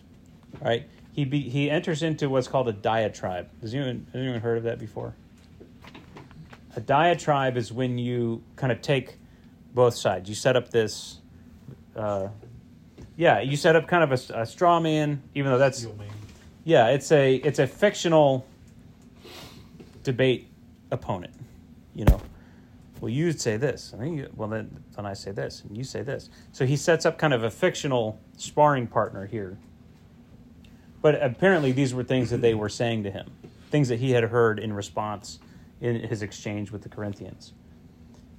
[0.60, 0.88] Right?
[1.12, 3.48] He be, he enters into what's called a diatribe.
[3.62, 5.14] Has anyone, has anyone heard of that before?
[6.74, 9.16] A diatribe is when you kind of take
[9.72, 10.28] both sides.
[10.28, 11.20] You set up this,
[11.96, 12.28] uh,
[13.16, 15.86] yeah, you set up kind of a, a straw man, even though that's
[16.64, 18.46] yeah, it's a it's a fictional
[20.04, 20.48] debate
[20.90, 21.34] opponent.
[21.94, 22.20] You know,
[23.00, 25.76] well, you would say this, and then you, well, then then I say this, and
[25.76, 26.30] you say this.
[26.52, 29.58] So he sets up kind of a fictional sparring partner here,
[31.02, 33.30] But apparently, these were things that they were saying to him,
[33.70, 35.38] things that he had heard in response
[35.80, 37.54] in his exchange with the Corinthians.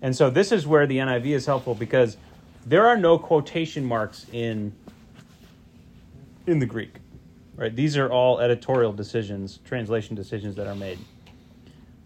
[0.01, 2.17] And so, this is where the NIV is helpful because
[2.65, 4.73] there are no quotation marks in
[6.45, 6.95] in the Greek.
[7.55, 7.75] Right?
[7.75, 10.99] These are all editorial decisions, translation decisions that are made.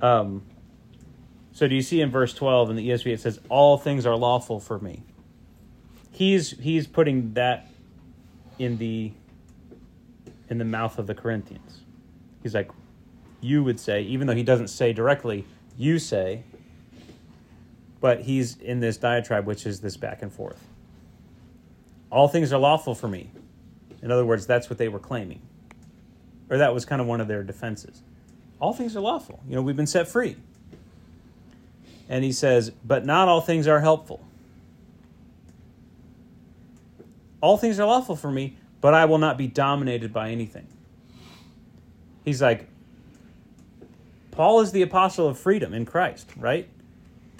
[0.02, 0.44] Um,
[1.52, 4.16] so do you see in verse 12 in the ESV it says all things are
[4.16, 5.04] lawful for me.
[6.12, 7.68] He's he's putting that
[8.58, 9.12] in the
[10.50, 11.82] in the mouth of the Corinthians.
[12.42, 12.72] He's like
[13.42, 15.46] you would say even though he doesn't say directly
[15.78, 16.44] you say
[18.02, 20.62] but he's in this diatribe which is this back and forth.
[22.12, 23.32] All things are lawful for me.
[24.02, 25.42] In other words, that's what they were claiming.
[26.50, 28.02] Or that was kind of one of their defenses.
[28.60, 29.42] All things are lawful.
[29.48, 30.36] You know, we've been set free.
[32.10, 34.26] And he says, but not all things are helpful.
[37.40, 40.68] All things are lawful for me, but I will not be dominated by anything.
[42.26, 42.68] He's like,
[44.32, 46.68] Paul is the apostle of freedom in Christ, right?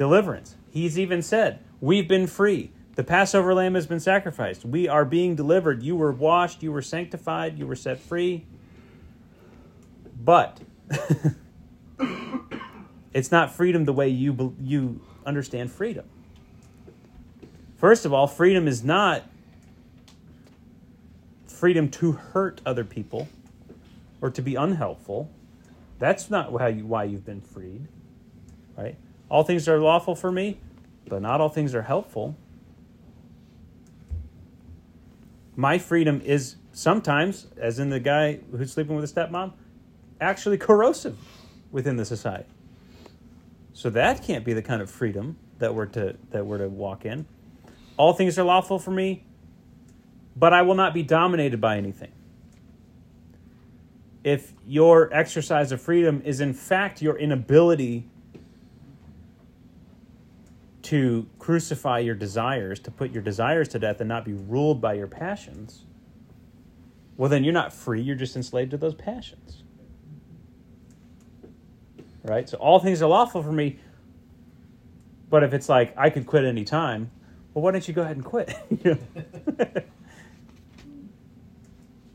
[0.02, 0.56] Deliverance.
[0.72, 2.72] He's even said, We've been free.
[2.96, 4.66] The Passover lamb has been sacrificed.
[4.66, 5.84] We are being delivered.
[5.84, 6.64] You were washed.
[6.64, 7.60] You were sanctified.
[7.60, 8.48] You were set free.
[10.20, 10.60] But
[13.14, 16.06] it's not freedom the way you you understand freedom.
[17.78, 19.30] First of all, freedom is not
[21.46, 23.28] freedom to hurt other people
[24.20, 25.30] or to be unhelpful.
[26.00, 27.88] That's not how you, why you've been freed,
[28.76, 28.98] right?
[29.32, 30.60] All things are lawful for me,
[31.08, 32.36] but not all things are helpful.
[35.56, 39.54] My freedom is sometimes, as in the guy who's sleeping with a stepmom,
[40.20, 41.18] actually corrosive
[41.72, 42.50] within the society.
[43.72, 47.06] So that can't be the kind of freedom that we're to that we're to walk
[47.06, 47.26] in.
[47.96, 49.24] All things are lawful for me,
[50.36, 52.12] but I will not be dominated by anything.
[54.26, 58.10] If your exercise of freedom is in fact your inability
[60.92, 64.94] to crucify your desires, to put your desires to death and not be ruled by
[64.94, 65.86] your passions,
[67.16, 69.64] well, then you're not free, you're just enslaved to those passions.
[72.26, 72.50] Right?
[72.50, 73.80] So all things are lawful for me,
[75.30, 77.10] but if it's like I could quit any time,
[77.54, 78.54] well, why don't you go ahead and quit?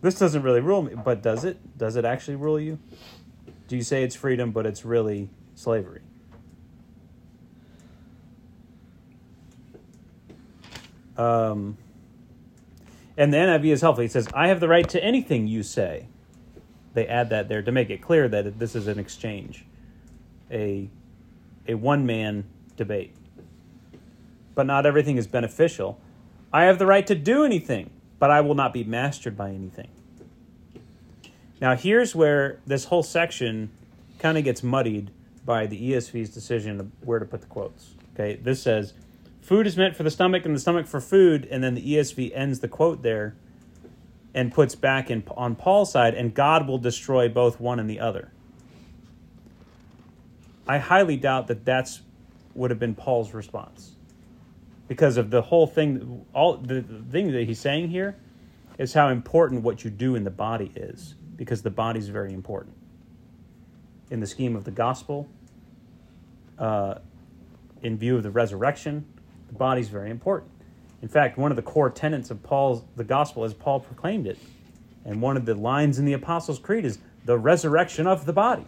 [0.03, 1.59] This doesn't really rule me, but does it?
[1.77, 2.79] Does it actually rule you?
[3.67, 6.03] Do you say it's freedom, but it's really slavery?
[11.17, 11.79] Um,
[13.17, 14.03] and the NIV is helpful.
[14.03, 16.07] He says, I have the right to anything you say.
[16.95, 19.65] They add that there to make it clear that this is an exchange,
[20.51, 20.89] a,
[21.67, 22.45] a one man
[22.77, 23.15] debate.
[24.55, 26.01] But not everything is beneficial.
[26.53, 29.89] I have the right to do anything, but I will not be mastered by anything.
[31.61, 33.71] Now, here's where this whole section
[34.19, 35.11] kind of gets muddied
[35.45, 37.95] by the ESV's decision of where to put the quotes.
[38.15, 38.95] Okay, this says,
[39.47, 41.47] food is meant for the stomach and the stomach for food.
[41.49, 43.37] And then the esv ends the quote there
[44.35, 48.01] and puts back in on paul's side and god will destroy both one and the
[48.01, 48.33] other.
[50.67, 52.03] I highly doubt that that's
[52.55, 53.95] would have been paul's response.
[54.89, 58.17] Because of the whole thing all the, the thing that he's saying here
[58.79, 61.15] is how important what you do in the body is.
[61.37, 62.75] Because the body is very important.
[64.11, 65.29] In the scheme of the gospel
[66.59, 66.97] uh,
[67.81, 69.07] in view of the resurrection
[69.49, 70.51] the body is very important.
[71.03, 74.39] In fact, one of the core tenets of Paul's the gospel as Paul proclaimed it,
[75.05, 78.67] and one of the lines in the Apostles' Creed is the resurrection of the body.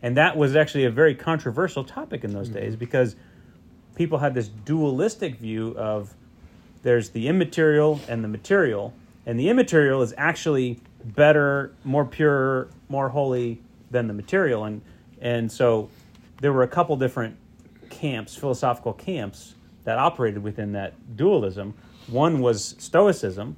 [0.00, 2.58] And that was actually a very controversial topic in those mm-hmm.
[2.58, 3.16] days because
[3.96, 6.14] people had this dualistic view of
[6.82, 8.94] there's the immaterial and the material,
[9.26, 14.64] and the immaterial is actually better, more pure, more holy than the material.
[14.64, 14.82] And
[15.20, 15.90] and so
[16.40, 17.36] there were a couple different
[17.98, 21.74] camps, philosophical camps, that operated within that dualism.
[22.06, 23.56] One was Stoicism,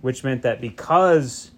[0.00, 1.50] which meant that because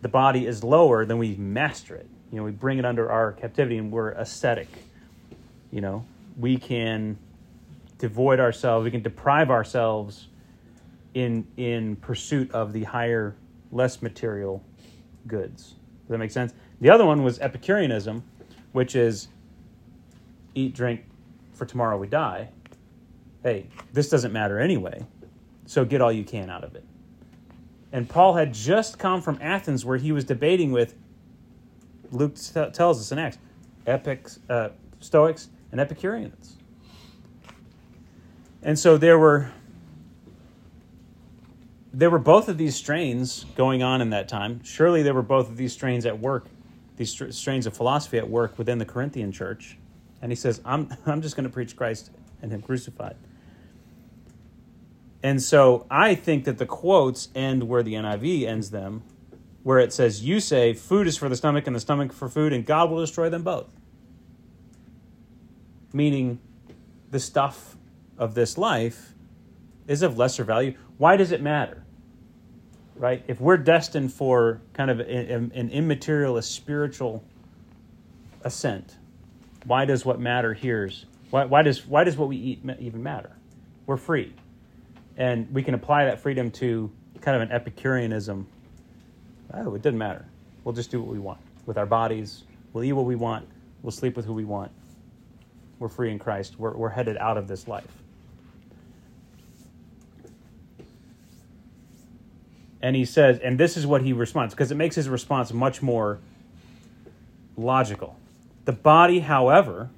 [0.00, 2.08] the body is lower, then we master it.
[2.30, 4.68] You know, we bring it under our captivity and we're ascetic.
[5.70, 6.04] You know,
[6.38, 7.18] we can
[7.98, 10.28] devoid ourselves, we can deprive ourselves
[11.14, 13.34] in in pursuit of the higher,
[13.72, 14.62] less material
[15.26, 15.74] goods.
[16.02, 16.52] Does that make sense?
[16.80, 18.22] The other one was Epicureanism,
[18.72, 19.28] which is
[20.54, 21.04] eat, drink,
[21.58, 22.48] for tomorrow we die.
[23.42, 25.04] Hey, this doesn't matter anyway,
[25.66, 26.84] so get all you can out of it.
[27.92, 30.94] And Paul had just come from Athens where he was debating with,
[32.10, 33.38] Luke t- tells us in Acts,
[33.86, 36.56] Epics, uh, Stoics and Epicureans.
[38.62, 39.50] And so there were
[41.92, 44.62] there were both of these strains going on in that time.
[44.62, 46.46] Surely there were both of these strains at work,
[46.96, 49.78] these str- strains of philosophy at work within the Corinthian church.
[50.20, 52.10] And he says, I'm, I'm just going to preach Christ
[52.42, 53.16] and Him crucified.
[55.22, 59.02] And so I think that the quotes end where the NIV ends them,
[59.62, 62.52] where it says, You say food is for the stomach and the stomach for food,
[62.52, 63.66] and God will destroy them both.
[65.92, 66.38] Meaning,
[67.10, 67.76] the stuff
[68.16, 69.14] of this life
[69.86, 70.74] is of lesser value.
[70.98, 71.82] Why does it matter?
[72.94, 73.24] Right?
[73.26, 77.24] If we're destined for kind of an immaterial, a spiritual
[78.42, 78.96] ascent,
[79.64, 83.32] why does what matter here's why, why does why does what we eat even matter?
[83.86, 84.34] We're free,
[85.16, 86.90] and we can apply that freedom to
[87.20, 88.46] kind of an Epicureanism.
[89.54, 90.26] Oh, it doesn't matter.
[90.64, 92.44] We'll just do what we want with our bodies.
[92.72, 93.48] We'll eat what we want.
[93.82, 94.70] We'll sleep with who we want.
[95.78, 96.58] We're free in Christ.
[96.58, 97.86] We're, we're headed out of this life.
[102.82, 105.82] And he says, and this is what he responds, because it makes his response much
[105.82, 106.18] more
[107.56, 108.16] logical.
[108.68, 109.88] The body, however,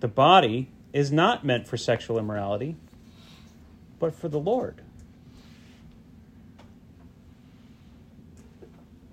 [0.00, 2.76] the body is not meant for sexual immorality,
[3.98, 4.82] but for the Lord.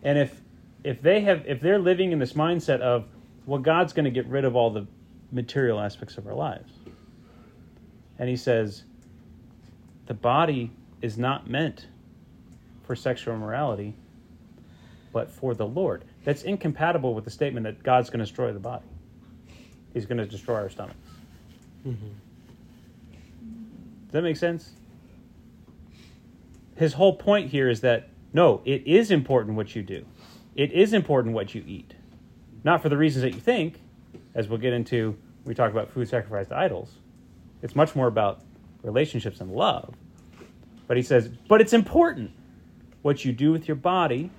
[0.04, 0.41] And if
[0.84, 3.06] if they have if they're living in this mindset of
[3.45, 4.86] well God's going to get rid of all the
[5.32, 6.74] material aspects of our lives.
[8.20, 8.84] And he says
[10.08, 10.72] the body
[11.02, 11.88] is not meant
[12.84, 13.95] for sexual immorality,
[15.14, 16.04] but for the Lord.
[16.28, 18.84] That's incompatible with the statement that God's going to destroy the body.
[19.93, 20.99] He's going to destroy our stomachs.
[21.88, 22.07] Mm-hmm.
[24.03, 24.71] Does that make sense?
[26.75, 30.05] His whole point here is that no, it is important what you do.
[30.53, 31.93] It is important what you eat.
[32.61, 33.80] Not for the reasons that you think,
[34.36, 36.91] as we'll get into we talk about food sacrificed to idols.
[37.61, 38.41] It's much more about
[38.84, 39.95] relationships and love.
[40.88, 42.32] But he says, but it's important
[43.01, 44.30] what you do with your body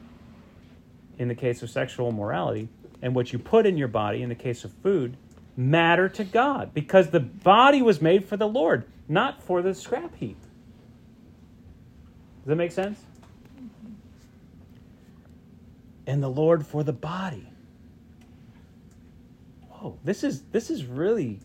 [1.18, 2.68] in the case of sexual immorality
[3.02, 5.16] and what you put in your body in the case of food
[5.56, 10.14] matter to God because the body was made for the Lord, not for the scrap
[10.16, 10.38] heap.
[12.40, 13.00] Does that make sense?
[16.06, 17.46] And the Lord for the body.
[19.68, 21.40] Whoa, this is this is really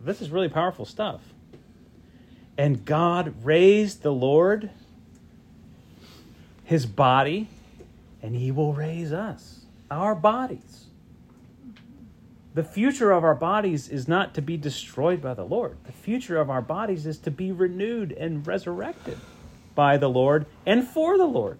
[0.00, 1.20] this is really powerful stuff.
[2.56, 4.70] And God raised the Lord
[6.66, 7.48] his body,
[8.22, 10.86] and he will raise us, our bodies.
[12.54, 15.76] The future of our bodies is not to be destroyed by the Lord.
[15.84, 19.18] The future of our bodies is to be renewed and resurrected
[19.74, 21.58] by the Lord and for the Lord.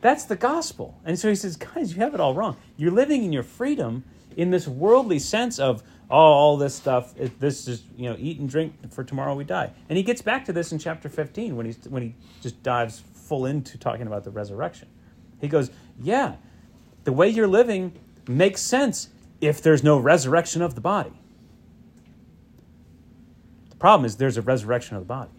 [0.00, 1.00] That's the gospel.
[1.04, 2.56] And so he says, guys, you have it all wrong.
[2.76, 4.04] You're living in your freedom
[4.36, 8.48] in this worldly sense of, oh, all this stuff, this is, you know, eat and
[8.48, 9.72] drink for tomorrow we die.
[9.88, 13.02] And he gets back to this in chapter 15 when, he's, when he just dives
[13.26, 14.88] full into talking about the resurrection.
[15.40, 15.70] He goes,
[16.00, 16.36] yeah,
[17.04, 17.92] the way you're living
[18.28, 19.08] makes sense
[19.40, 21.12] if there's no resurrection of the body.
[23.70, 25.30] The problem is there's a resurrection of the body.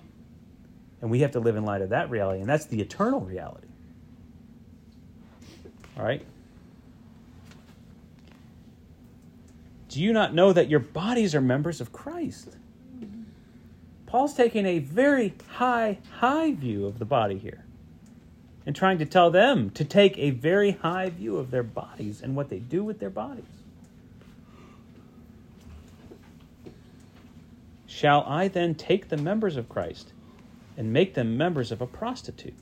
[1.01, 3.67] And we have to live in light of that reality, and that's the eternal reality.
[5.97, 6.25] All right?
[9.89, 12.55] Do you not know that your bodies are members of Christ?
[14.05, 17.66] Paul's taking a very high, high view of the body here
[18.67, 22.35] and trying to tell them to take a very high view of their bodies and
[22.35, 23.45] what they do with their bodies.
[27.87, 30.11] Shall I then take the members of Christ
[30.75, 32.53] and make them members of a prostitute?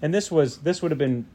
[0.00, 1.26] And this was this would have been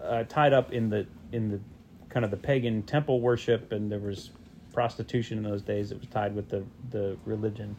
[0.00, 1.60] uh, tied up in the in the
[2.08, 4.30] kind of the pagan temple worship, and there was
[4.72, 5.90] prostitution in those days.
[5.90, 7.74] It was tied with the the religion.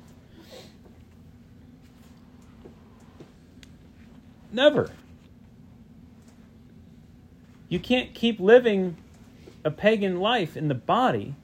[4.55, 4.89] Never.
[7.67, 8.95] You can't keep living
[9.65, 11.35] a pagan life in the body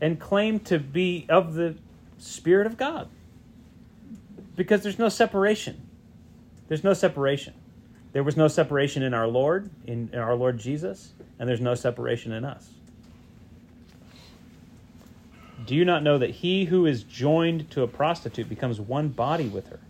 [0.00, 1.76] and claim to be of the
[2.16, 3.08] Spirit of God.
[4.56, 5.86] Because there's no separation.
[6.68, 7.52] There's no separation.
[8.14, 11.74] There was no separation in our Lord, in, in our Lord Jesus, and there's no
[11.74, 12.70] separation in us.
[15.66, 19.48] Do you not know that he who is joined to a prostitute becomes one body
[19.48, 19.80] with her?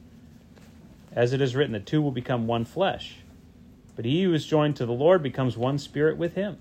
[1.15, 3.17] As it is written, the two will become one flesh.
[3.97, 6.59] But he who is joined to the Lord becomes one spirit with him.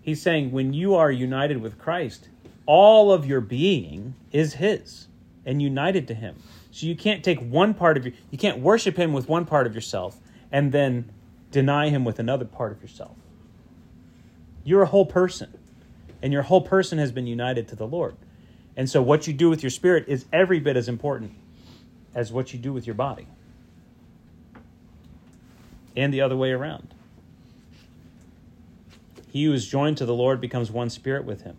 [0.00, 2.28] He's saying when you are united with Christ,
[2.64, 5.06] all of your being is his
[5.44, 6.36] and united to him.
[6.70, 9.66] So you can't take one part of your you can't worship him with one part
[9.66, 10.18] of yourself
[10.50, 11.10] and then
[11.50, 13.16] deny him with another part of yourself.
[14.64, 15.56] You're a whole person,
[16.22, 18.16] and your whole person has been united to the Lord.
[18.78, 21.32] And so what you do with your spirit is every bit as important
[22.14, 23.26] as what you do with your body.
[25.96, 26.94] And the other way around.
[29.32, 31.56] He who is joined to the Lord becomes one spirit with him.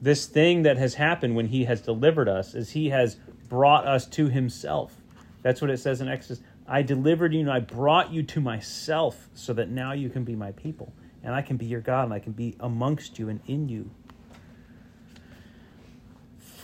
[0.00, 3.16] This thing that has happened when he has delivered us is he has
[3.48, 4.94] brought us to himself.
[5.42, 6.40] That's what it says in Exodus.
[6.68, 10.36] I delivered you and I brought you to myself so that now you can be
[10.36, 10.92] my people
[11.24, 13.90] and I can be your God and I can be amongst you and in you.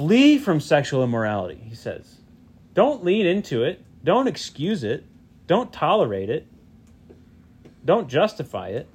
[0.03, 2.17] Flee from sexual immorality, he says.
[2.75, 3.81] Don't lean into it.
[4.03, 5.05] Don't excuse it.
[5.47, 6.45] Don't tolerate it.
[7.85, 8.89] Don't justify it.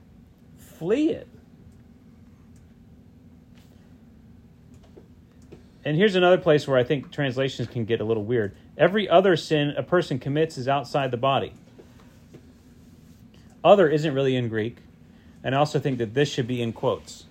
[0.58, 1.30] Flee it.
[5.86, 8.54] And here's another place where I think translations can get a little weird.
[8.78, 11.54] Every other sin a person commits is outside the body.
[13.64, 14.76] Other isn't really in Greek.
[15.42, 17.27] And I also think that this should be in quotes.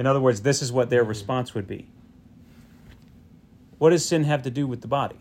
[0.00, 1.10] In other words, this is what their mm-hmm.
[1.10, 1.86] response would be.
[3.76, 5.16] What does sin have to do with the body?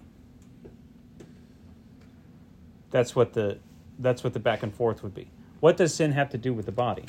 [2.90, 3.60] That's what the
[4.00, 5.28] that's what the back and forth would be.
[5.60, 7.04] What does sin have to do with the body?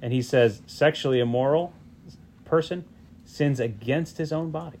[0.00, 1.72] And he says sexually immoral
[2.44, 2.84] person
[3.24, 4.78] sins against his own body.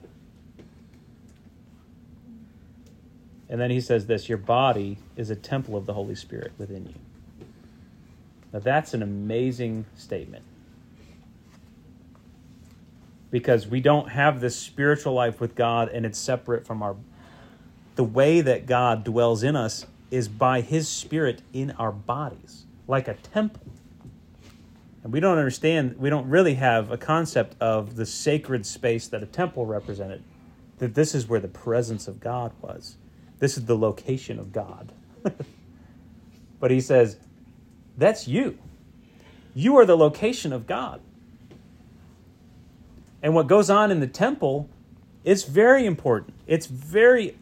[3.48, 6.86] And then he says this your body is a temple of the Holy Spirit within
[6.86, 6.94] you.
[8.54, 10.44] Now that's an amazing statement.
[13.32, 16.94] Because we don't have this spiritual life with God and it's separate from our.
[17.96, 23.08] The way that God dwells in us is by his spirit in our bodies, like
[23.08, 23.66] a temple.
[25.02, 29.20] And we don't understand, we don't really have a concept of the sacred space that
[29.20, 30.22] a temple represented,
[30.78, 32.96] that this is where the presence of God was.
[33.40, 34.92] This is the location of God.
[36.60, 37.18] but he says,
[37.96, 38.58] that's you.
[39.54, 41.00] You are the location of God.
[43.22, 44.68] And what goes on in the temple
[45.24, 46.34] is very important.
[46.46, 47.36] It's very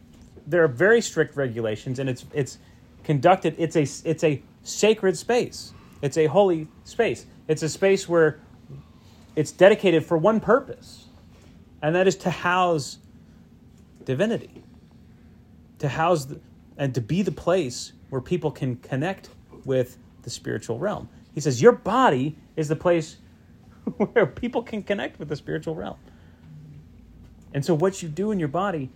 [0.45, 2.57] there are very strict regulations and it's it's
[3.03, 5.73] conducted it's a it's a sacred space.
[6.01, 7.25] It's a holy space.
[7.47, 8.39] It's a space where
[9.35, 11.07] it's dedicated for one purpose.
[11.81, 12.97] And that is to house
[14.05, 14.63] divinity.
[15.79, 16.39] To house the,
[16.77, 19.29] and to be the place where people can connect
[19.65, 21.09] with the spiritual realm.
[21.33, 23.17] He says, Your body is the place
[23.97, 25.97] where people can connect with the spiritual realm.
[27.53, 28.89] And so, what you do in your body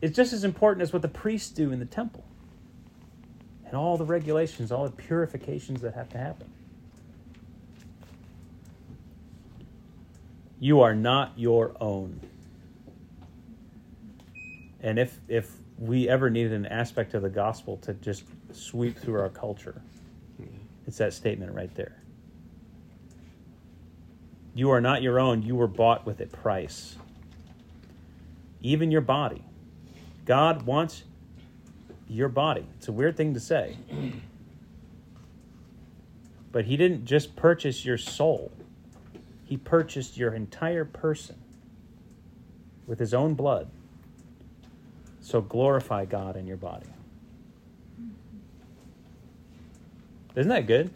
[0.00, 2.24] is just as important as what the priests do in the temple.
[3.64, 6.50] And all the regulations, all the purifications that have to happen.
[10.58, 12.20] You are not your own.
[14.80, 19.20] And if, if we ever needed an aspect of the gospel to just sweep through
[19.20, 19.80] our culture,
[20.86, 22.02] it's that statement right there.
[24.54, 25.42] You are not your own.
[25.42, 26.96] You were bought with a price.
[28.60, 29.44] Even your body.
[30.24, 31.04] God wants
[32.08, 32.66] your body.
[32.76, 33.76] It's a weird thing to say.
[36.52, 38.52] But He didn't just purchase your soul,
[39.44, 41.36] He purchased your entire person
[42.86, 43.70] with His own blood.
[45.22, 46.86] So glorify God in your body.
[50.34, 50.90] Isn't that good?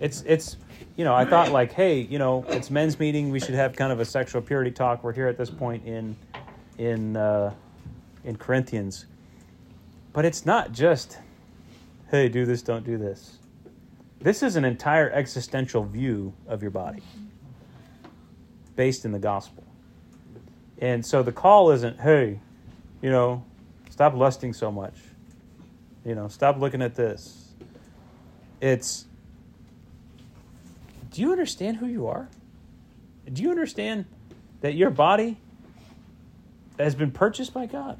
[0.00, 0.56] It's it's
[0.96, 3.92] you know I thought like hey you know it's men's meeting we should have kind
[3.92, 5.02] of a sexual purity talk.
[5.04, 6.16] We're here at this point in
[6.78, 7.52] in uh,
[8.24, 9.06] in Corinthians,
[10.12, 11.18] but it's not just
[12.10, 13.38] hey do this don't do this.
[14.20, 17.02] This is an entire existential view of your body
[18.74, 19.64] based in the gospel,
[20.78, 22.40] and so the call isn't hey
[23.02, 23.44] you know
[23.90, 24.96] stop lusting so much,
[26.04, 27.37] you know stop looking at this.
[28.60, 29.06] It's
[31.10, 32.28] do you understand who you are?
[33.32, 34.04] Do you understand
[34.60, 35.36] that your body
[36.78, 37.98] has been purchased by God?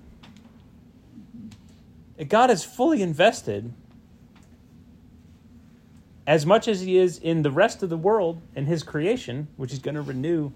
[2.17, 3.73] That God is fully invested
[6.29, 9.71] as much as He is in the rest of the world and His creation, which
[9.71, 10.53] He's going to renew.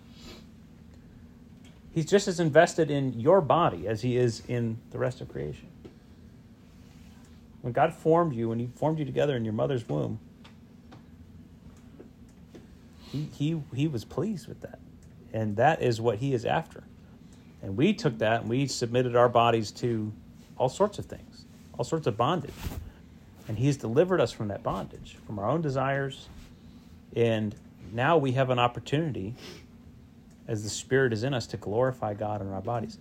[1.92, 5.71] He's just as invested in your body as He is in the rest of creation.
[7.62, 10.18] When God formed you, when He formed you together in your mother's womb,
[13.12, 14.78] he, he, he was pleased with that.
[15.34, 16.82] And that is what he is after.
[17.62, 20.12] And we took that and we submitted our bodies to
[20.58, 21.44] all sorts of things,
[21.78, 22.54] all sorts of bondage.
[23.48, 26.28] And he's delivered us from that bondage, from our own desires.
[27.14, 27.54] And
[27.92, 29.34] now we have an opportunity,
[30.48, 32.98] as the Spirit is in us, to glorify God in our bodies.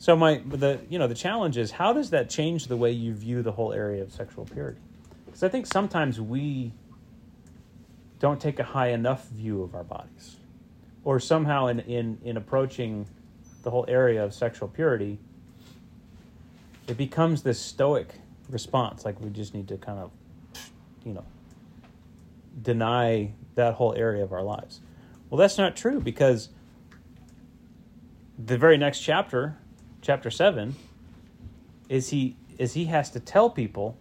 [0.00, 3.12] So my the you know the challenge is how does that change the way you
[3.12, 4.80] view the whole area of sexual purity?
[5.26, 6.72] Because I think sometimes we
[8.18, 10.36] don't take a high enough view of our bodies.
[11.04, 13.06] or somehow in, in, in approaching
[13.62, 15.18] the whole area of sexual purity,
[16.86, 18.14] it becomes this stoic
[18.50, 19.04] response.
[19.04, 20.10] Like we just need to kind of,
[21.04, 21.24] you know,
[22.62, 24.80] deny that whole area of our lives.
[25.28, 26.48] Well, that's not true because
[28.38, 29.56] the very next chapter,
[30.02, 30.74] chapter seven,
[31.88, 33.96] is he is he has to tell people.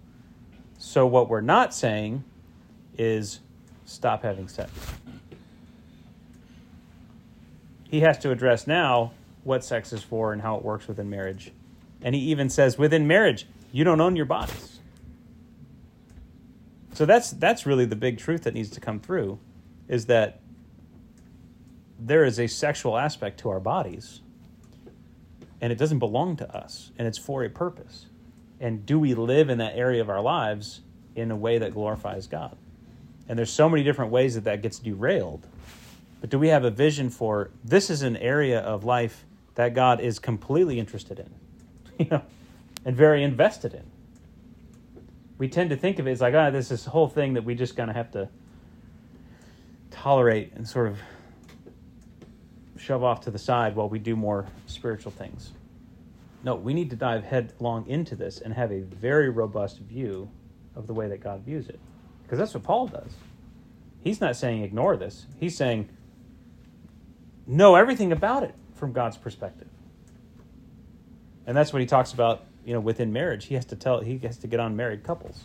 [0.77, 2.23] So what we're not saying
[2.97, 3.39] is
[3.85, 4.71] stop having sex.
[7.89, 9.11] He has to address now
[9.43, 11.51] what sex is for and how it works within marriage.
[12.01, 14.79] And he even says within marriage, you don't own your bodies.
[16.93, 19.39] So that's that's really the big truth that needs to come through
[19.87, 20.41] is that
[21.97, 24.21] there is a sexual aspect to our bodies
[25.61, 28.07] and it doesn't belong to us and it's for a purpose.
[28.59, 30.81] And do we live in that area of our lives
[31.15, 32.57] in a way that glorifies God?
[33.27, 35.45] And there's so many different ways that that gets derailed.
[36.21, 40.01] But do we have a vision for this is an area of life that God
[40.01, 41.29] is completely interested in,
[41.99, 42.21] you know,
[42.83, 43.83] and very invested in?
[45.37, 47.55] We tend to think of it as like, ah, this is whole thing that we
[47.55, 48.27] just kind of have to
[49.91, 50.99] tolerate and sort of
[52.89, 55.51] shove off to the side while we do more spiritual things.
[56.43, 60.27] No, we need to dive headlong into this and have a very robust view
[60.75, 61.79] of the way that God views it.
[62.23, 63.11] Because that's what Paul does.
[64.03, 65.87] He's not saying ignore this, he's saying
[67.45, 69.67] know everything about it from God's perspective.
[71.45, 73.45] And that's what he talks about, you know, within marriage.
[73.45, 75.43] He has to tell, he has to get on married couples.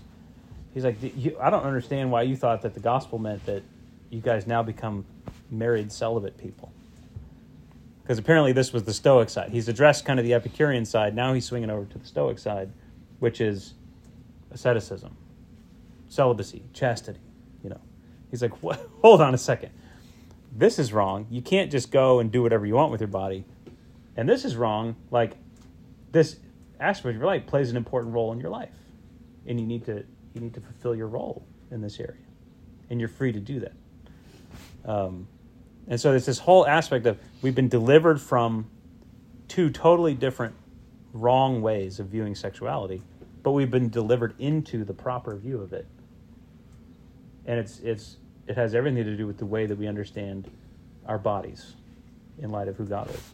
[0.73, 0.97] He's like,
[1.39, 3.63] I don't understand why you thought that the gospel meant that
[4.09, 5.05] you guys now become
[5.51, 6.73] married celibate people.
[8.05, 9.51] Because apparently this was the Stoic side.
[9.51, 11.17] He's addressed kind of the Epicurean side.
[11.17, 12.71] Now he's swinging over to the Stoic side,
[13.19, 13.73] which is
[14.51, 15.17] asceticism,
[16.09, 17.21] celibacy, chastity.
[17.63, 17.81] You know,
[18.31, 18.87] he's like, what?
[19.03, 19.71] hold on a second.
[20.55, 21.27] This is wrong.
[21.31, 23.47] You can't just go and do whatever you want with your body.
[24.19, 24.97] And this is wrong.
[25.11, 25.39] Like,
[26.13, 26.37] this
[26.79, 28.77] aspect of your life plays an important role in your life,
[29.47, 32.21] and you need to you need to fulfill your role in this area,
[32.91, 33.73] and you're free to do that.
[34.85, 35.27] Um,
[35.89, 38.67] and so there's this whole aspect of we've been delivered from
[39.49, 40.55] two totally different
[41.13, 43.03] wrong ways of viewing sexuality,
[43.43, 45.87] but we've been delivered into the proper view of it.
[47.47, 48.17] And it's it's
[48.47, 50.51] it has everything to do with the way that we understand
[51.07, 51.75] our bodies
[52.39, 53.33] in light of who God is.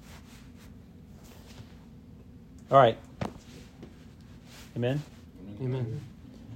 [2.71, 2.99] All right.
[4.77, 5.03] Amen.
[5.61, 6.01] Amen.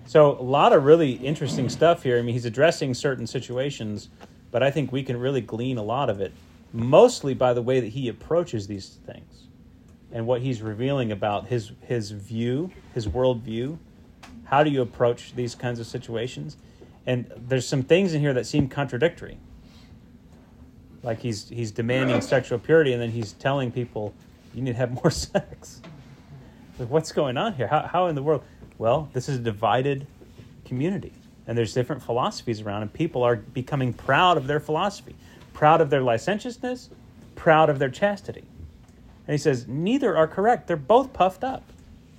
[0.06, 2.18] So a lot of really interesting stuff here.
[2.18, 4.10] I mean, he's addressing certain situations,
[4.54, 6.32] but I think we can really glean a lot of it,
[6.72, 9.48] mostly by the way that he approaches these things,
[10.12, 13.76] and what he's revealing about his his view, his worldview.
[14.44, 16.56] How do you approach these kinds of situations?
[17.04, 19.38] And there's some things in here that seem contradictory.
[21.02, 24.14] Like he's he's demanding sexual purity, and then he's telling people
[24.54, 25.82] you need to have more sex.
[26.78, 27.66] Like, what's going on here?
[27.66, 28.44] How, how in the world?
[28.78, 30.06] Well, this is a divided
[30.64, 31.12] community,
[31.46, 35.14] and there's different philosophies around, and people are becoming proud of their philosophy,
[35.52, 36.90] proud of their licentiousness,
[37.34, 38.44] proud of their chastity.
[39.26, 40.66] And he says, neither are correct.
[40.66, 41.62] They're both puffed up.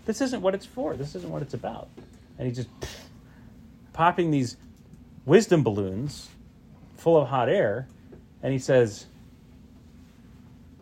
[0.05, 0.95] This isn't what it's for.
[0.95, 1.87] This isn't what it's about.
[2.37, 2.69] And he's just
[3.93, 4.57] popping these
[5.25, 6.29] wisdom balloons
[6.97, 7.87] full of hot air,
[8.43, 9.05] and he says,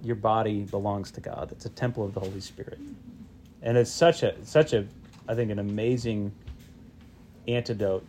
[0.01, 1.51] Your body belongs to God.
[1.51, 2.79] It's a temple of the Holy Spirit
[3.63, 4.85] and it's such a such a
[5.27, 6.31] I think an amazing
[7.47, 8.05] antidote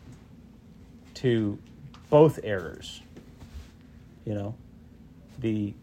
[1.15, 1.59] to
[2.11, 3.01] both errors.
[4.25, 4.55] You know,
[5.39, 5.75] the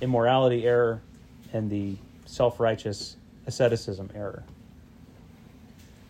[0.00, 1.00] immorality error
[1.52, 3.16] and the self-righteous
[3.46, 4.44] asceticism error.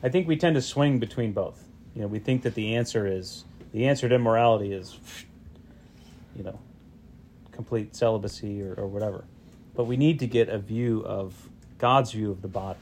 [0.03, 1.65] I think we tend to swing between both.
[1.95, 4.99] You know, we think that the answer is the answer to immorality is
[6.39, 6.59] you know,
[7.53, 9.25] complete celibacy or, or whatever.
[9.75, 11.35] But we need to get a view of
[11.79, 12.79] God's view of the body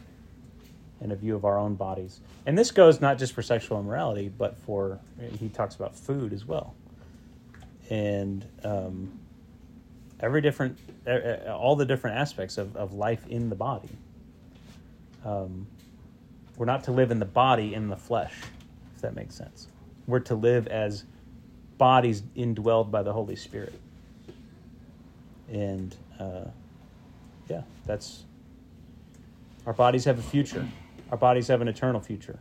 [1.00, 2.20] and a view of our own bodies.
[2.46, 4.98] And this goes not just for sexual immorality, but for,
[5.38, 6.74] he talks about food as well.
[7.90, 9.18] And um,
[10.20, 10.78] every different,
[11.48, 13.90] all the different aspects of, of life in the body.
[15.24, 15.66] Um,
[16.56, 18.34] we're not to live in the body in the flesh,
[18.94, 19.68] if that makes sense.
[20.06, 21.04] We're to live as
[21.76, 23.78] bodies indwelled by the Holy Spirit.
[25.52, 26.44] And uh,
[27.48, 28.24] yeah, that's
[29.66, 30.66] our bodies have a future.
[31.10, 32.38] Our bodies have an eternal future.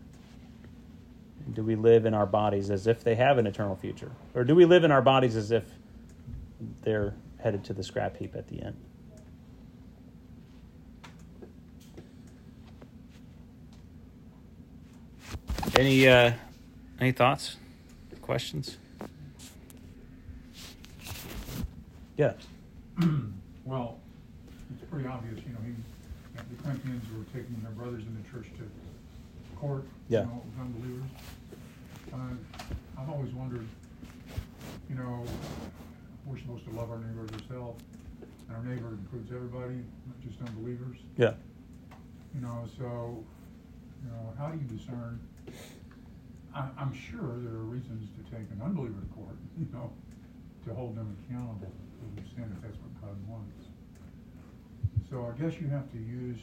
[1.54, 4.12] Do we live in our bodies as if they have an eternal future?
[4.34, 5.64] Or do we live in our bodies as if
[6.82, 8.76] they're headed to the scrap heap at the end?
[15.78, 16.32] Any uh,
[17.00, 17.58] any thoughts?
[18.22, 18.78] Questions?
[22.18, 22.32] Yeah.
[23.66, 24.00] Well,
[24.74, 25.74] it's pretty obvious, you know, he,
[26.50, 28.64] the Corinthians were taking their brothers in the church to
[29.58, 30.24] court, you Yeah.
[30.26, 31.10] know, with unbelievers.
[32.14, 32.36] Uh,
[32.98, 33.66] I've always wondered,
[34.90, 35.26] you know,
[36.26, 37.84] we're supposed to love our neighbor as ourselves,
[38.48, 40.98] and our neighbor includes everybody, not just unbelievers.
[41.18, 41.34] Yeah.
[42.34, 43.24] You know, so,
[44.04, 45.20] you know, how do you discern?
[46.54, 49.92] I, I'm sure there are reasons to take an unbeliever to court, you know,
[50.66, 53.65] to hold them accountable for their sin if that's what God wants.
[55.10, 56.38] So I guess you have to use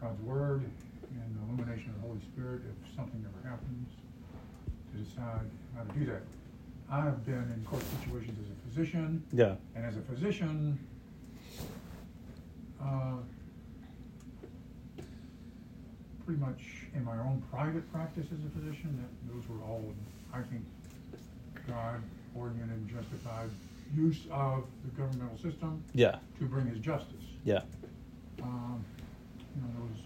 [0.00, 0.62] God's word
[1.10, 3.88] and the illumination of the Holy Spirit if something ever happens
[4.92, 5.46] to decide
[5.76, 6.22] how to do that.
[6.90, 9.56] I've been in court situations as a physician, Yeah.
[9.74, 10.78] and as a physician,
[12.80, 13.16] uh,
[16.24, 16.62] pretty much
[16.94, 19.82] in my own private practice as a physician, that those were all,
[20.32, 20.62] I think,
[21.66, 22.00] God
[22.34, 23.50] oriented, and justified
[23.94, 26.18] use of the governmental system Yeah.
[26.38, 27.12] to bring His justice.
[27.44, 27.62] Yeah.
[28.42, 28.84] Um,
[29.54, 29.98] you know, there was,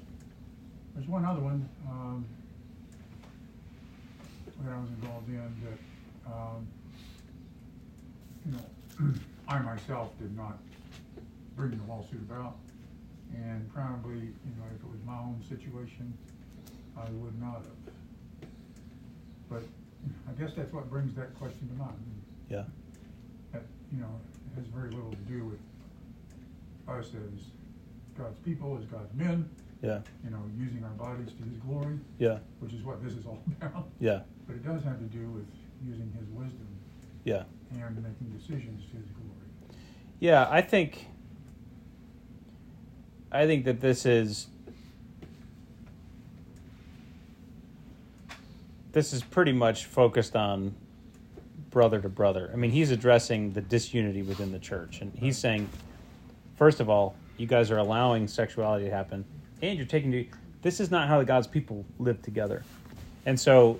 [0.95, 2.24] there's one other one, um,
[4.62, 6.66] that I was involved in that, um,
[8.47, 9.14] you know,
[9.49, 10.59] I myself did not
[11.57, 12.57] bring the lawsuit about.
[13.35, 16.12] And probably, you know, if it was my own situation,
[16.97, 18.51] I would not have.
[19.49, 19.62] But
[20.28, 21.97] I guess that's what brings that question to mind.
[22.49, 22.64] Yeah.
[23.93, 24.20] You know,
[24.57, 25.59] has very little to do with
[26.88, 27.41] us as
[28.16, 29.49] God's people, as God's men,
[29.82, 30.01] Yeah.
[30.24, 32.38] you know, using our bodies to His glory, Yeah.
[32.61, 33.88] which is what this is all about.
[34.01, 34.20] Yeah.
[34.47, 35.47] But it does have to do with
[35.84, 36.68] using His wisdom
[37.24, 37.45] Yeah.
[37.72, 39.30] and making decisions to His glory.
[40.20, 41.07] Yeah, I think
[43.32, 44.49] I think that this is
[48.93, 50.74] this is pretty much focused on
[51.71, 52.51] brother to brother.
[52.53, 55.68] I mean, he's addressing the disunity within the church and he's saying
[56.57, 59.25] first of all, you guys are allowing sexuality to happen
[59.62, 60.29] and you're taking
[60.62, 62.62] this is not how the God's people live together.
[63.27, 63.79] And so,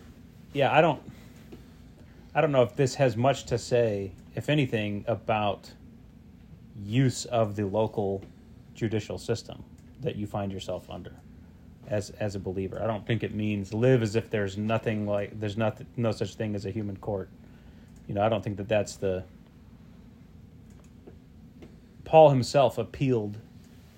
[0.53, 1.01] yeah, I don't
[2.35, 5.71] I don't know if this has much to say, if anything, about
[6.85, 8.23] use of the local
[8.75, 9.63] judicial system
[10.01, 11.15] that you find yourself under
[11.89, 12.81] as as a believer.
[12.83, 16.35] I don't think it means live as if there's nothing like there's nothing no such
[16.37, 17.29] thing as a human court.
[18.11, 19.23] You know, I don't think that that's the
[22.03, 23.39] Paul himself appealed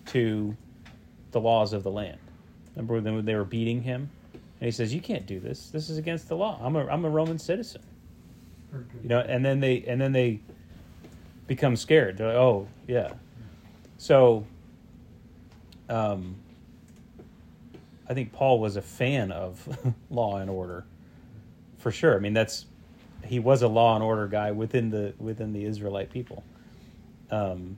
[0.09, 0.55] to
[1.31, 2.19] the laws of the land.
[2.77, 4.11] Remember when they were beating him?
[4.35, 5.71] And he says, "You can't do this.
[5.71, 6.61] This is against the law.
[6.63, 7.81] I'm a I'm a Roman citizen."
[9.03, 10.41] You know and then they and then they
[11.47, 13.13] become scared they're like oh yeah
[13.99, 14.47] so
[15.91, 16.37] um
[18.09, 19.69] i think paul was a fan of
[20.11, 20.87] law and order
[21.77, 22.65] for sure i mean that's
[23.25, 26.43] he was a law and order guy within the within the israelite people
[27.31, 27.77] um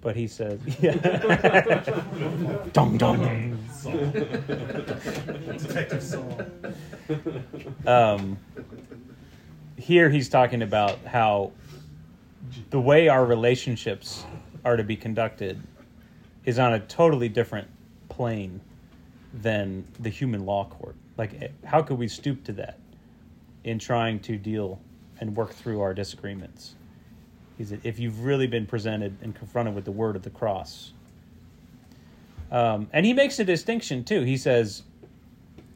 [0.00, 0.94] but he says yeah
[2.72, 3.58] dum dum
[5.58, 6.40] Detective Saul.
[7.86, 8.36] um,
[9.76, 11.52] here he's talking about how
[12.70, 14.24] the way our relationships
[14.64, 15.62] are to be conducted
[16.44, 17.68] is on a totally different
[18.08, 18.60] plane
[19.32, 20.96] than the human law court.
[21.16, 22.78] Like, eh, how could we stoop to that
[23.66, 24.80] in trying to deal
[25.20, 26.74] and work through our disagreements?
[27.58, 30.92] He said, if you've really been presented and confronted with the word of the cross.
[32.50, 34.22] Um, and he makes a distinction too.
[34.22, 34.82] He says,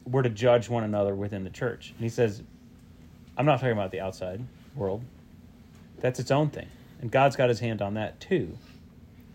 [0.05, 1.91] we're to judge one another within the church.
[1.95, 2.41] And he says,
[3.37, 4.41] I'm not talking about the outside
[4.75, 5.03] world.
[5.99, 6.67] That's its own thing.
[7.01, 8.57] And God's got his hand on that too,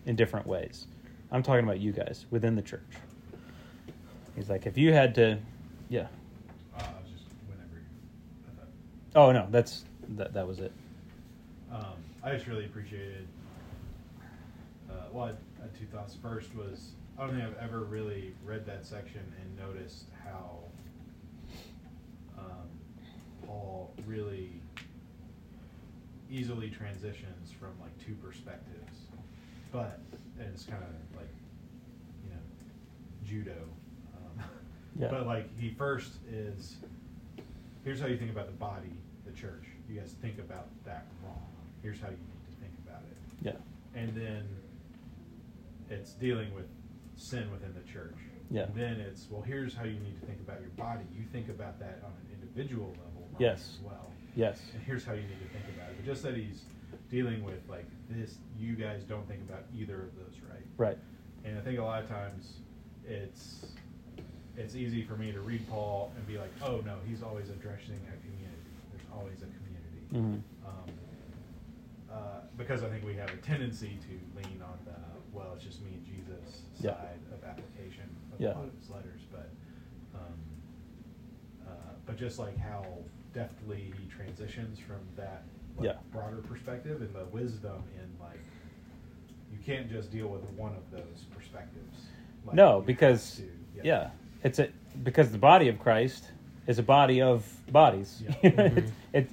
[0.06, 0.86] in different ways.
[1.30, 2.80] I'm talking about you guys within the church.
[4.36, 5.38] He's like, if you had to,
[5.88, 6.00] yeah.
[6.00, 6.04] Uh,
[6.78, 7.82] I was just whenever.
[8.46, 8.68] I thought.
[9.16, 10.34] Oh no, that's that.
[10.34, 10.72] That was it.
[11.72, 13.26] Um, I just really appreciated.
[14.90, 16.14] Uh, well, I had two thoughts.
[16.22, 20.58] First was I don't think I've ever really read that section and noticed how
[22.38, 22.68] um,
[23.46, 24.52] Paul really
[26.30, 28.98] easily transitions from like two perspectives,
[29.72, 29.98] but
[30.38, 31.30] and it's kind of like
[32.22, 32.42] you know
[33.24, 33.62] judo.
[34.14, 34.44] Um,
[34.98, 35.08] Yeah.
[35.10, 36.76] But like he first is
[37.84, 38.92] here's how you think about the body,
[39.36, 39.64] church.
[39.88, 41.42] You guys think about that wrong.
[41.82, 43.16] Here's how you need to think about it.
[43.42, 44.00] Yeah.
[44.00, 44.48] And then
[45.90, 46.66] it's dealing with
[47.16, 48.16] sin within the church.
[48.50, 48.62] Yeah.
[48.64, 51.04] And then it's well, here's how you need to think about your body.
[51.16, 53.76] You think about that on an individual level Yes.
[53.78, 54.10] as well.
[54.34, 54.60] Yes.
[54.74, 55.96] And here's how you need to think about it.
[55.96, 56.62] But just that he's
[57.10, 60.64] dealing with like this, you guys don't think about either of those right.
[60.76, 60.98] Right.
[61.44, 62.54] And I think a lot of times
[63.06, 63.66] it's
[64.56, 67.94] it's easy for me to read Paul and be like, oh no, he's always addressing
[67.94, 68.32] a community.
[68.34, 68.35] There's
[69.16, 70.02] always a community.
[70.12, 70.42] Mhm.
[70.66, 70.90] Um,
[72.10, 74.94] uh, because I think we have a tendency to lean on the
[75.32, 76.92] well, it's just me and Jesus Yeah.
[76.92, 78.54] side of application of Yeah.
[78.54, 79.50] a lot of his letters, but
[80.14, 80.32] um,
[81.66, 81.70] uh,
[82.06, 82.84] but just like how
[83.34, 85.42] deftly he transitions from that
[85.76, 85.98] like, Yeah.
[86.10, 88.40] broader perspective and the wisdom in like
[89.52, 92.06] you can't just deal with one of those perspectives.
[92.46, 93.50] Like, no, because to-
[93.84, 94.10] yeah.
[94.42, 94.70] it's a
[95.02, 96.30] because the body of Christ
[96.66, 98.22] is a body of bodies.
[98.24, 98.34] Yeah.
[98.42, 99.30] it, it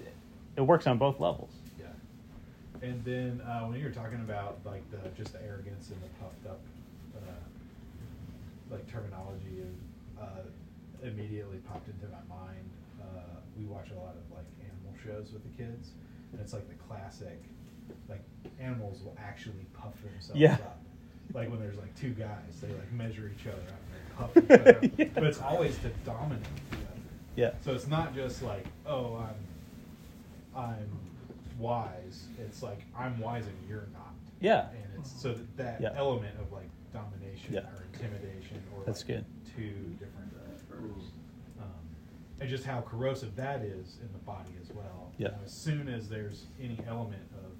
[0.56, 1.50] it works on both levels.
[1.80, 1.86] Yeah.
[2.88, 6.10] And then uh, when you were talking about like the just the arrogance and the
[6.22, 6.60] puffed up
[7.18, 7.32] uh,
[8.72, 9.64] like terminology,
[10.20, 10.26] uh,
[11.04, 12.70] immediately popped into my mind.
[13.02, 13.20] Uh,
[13.58, 15.90] we watch a lot of like animal shows with the kids,
[16.32, 17.42] and it's like the classic,
[18.10, 18.22] like
[18.60, 20.54] animals will actually puff themselves Yeah.
[20.54, 20.80] up.
[21.34, 24.60] Like when there's like two guys, they like measure each other out and puff each
[24.60, 25.00] other up.
[25.00, 25.06] Yeah.
[25.14, 26.38] But it's always the other.
[27.36, 27.52] Yeah.
[27.64, 29.16] So it's not just like, oh,
[30.56, 30.90] I'm I'm
[31.58, 32.26] wise.
[32.40, 34.14] It's like I'm wise and you're not.
[34.40, 34.68] Yeah.
[34.70, 35.94] And it's so that that Yeah.
[35.96, 37.62] element of like domination Yeah.
[37.62, 39.26] or intimidation or That's like good.
[39.56, 41.70] two different uh, um,
[42.40, 45.12] and just how corrosive that is in the body as well.
[45.18, 45.32] You Yeah.
[45.32, 47.52] know, as soon as there's any element of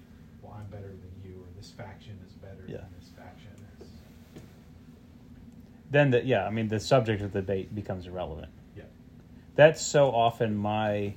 [0.42, 2.76] well, I'm better than you or this faction is better Yeah.
[2.78, 3.50] than this faction.
[5.90, 8.52] Then the yeah, I mean the subject of the debate becomes irrelevant.
[9.56, 11.14] That's so often my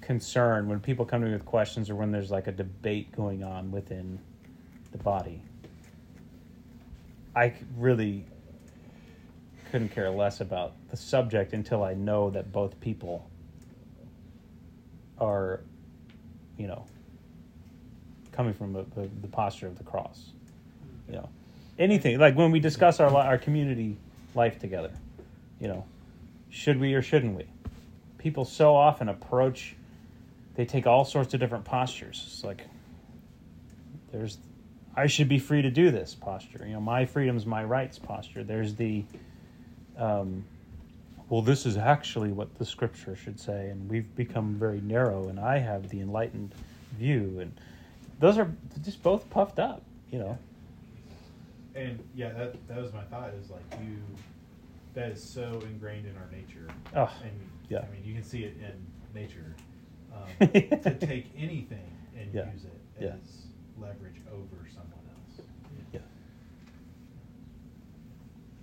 [0.00, 3.42] concern when people come to me with questions or when there's like a debate going
[3.42, 4.18] on within
[4.90, 5.42] the body.
[7.34, 8.24] I really
[9.70, 13.28] couldn't care less about the subject until I know that both people
[15.18, 15.60] are,
[16.58, 16.84] you know,
[18.32, 20.32] coming from the, the, the posture of the cross.
[21.08, 21.28] You know,
[21.78, 23.96] anything like when we discuss our our community
[24.34, 24.92] life together,
[25.58, 25.86] you know,
[26.52, 27.46] should we or shouldn't we?
[28.18, 29.74] People so often approach,
[30.54, 32.22] they take all sorts of different postures.
[32.26, 32.64] It's like
[34.12, 34.38] there's,
[34.94, 36.64] I should be free to do this posture.
[36.66, 38.44] You know, my freedom's my rights posture.
[38.44, 39.02] There's the,
[39.96, 40.44] um,
[41.30, 45.40] well, this is actually what the scripture should say, and we've become very narrow, and
[45.40, 46.54] I have the enlightened
[46.98, 47.52] view, and
[48.20, 48.52] those are
[48.84, 49.82] just both puffed up.
[50.10, 50.38] You know,
[51.74, 53.30] And yeah, that that was my thought.
[53.42, 53.96] Is like you,
[54.94, 56.68] that is so ingrained in our nature.
[56.94, 57.32] Oh, and
[57.68, 57.78] yeah.
[57.88, 59.54] I mean, you can see it in nature.
[60.12, 62.52] Um, to take anything and Yeah.
[62.52, 63.14] use it Yeah.
[63.14, 63.46] as
[63.78, 65.46] leverage over someone else.
[65.92, 66.00] yeah,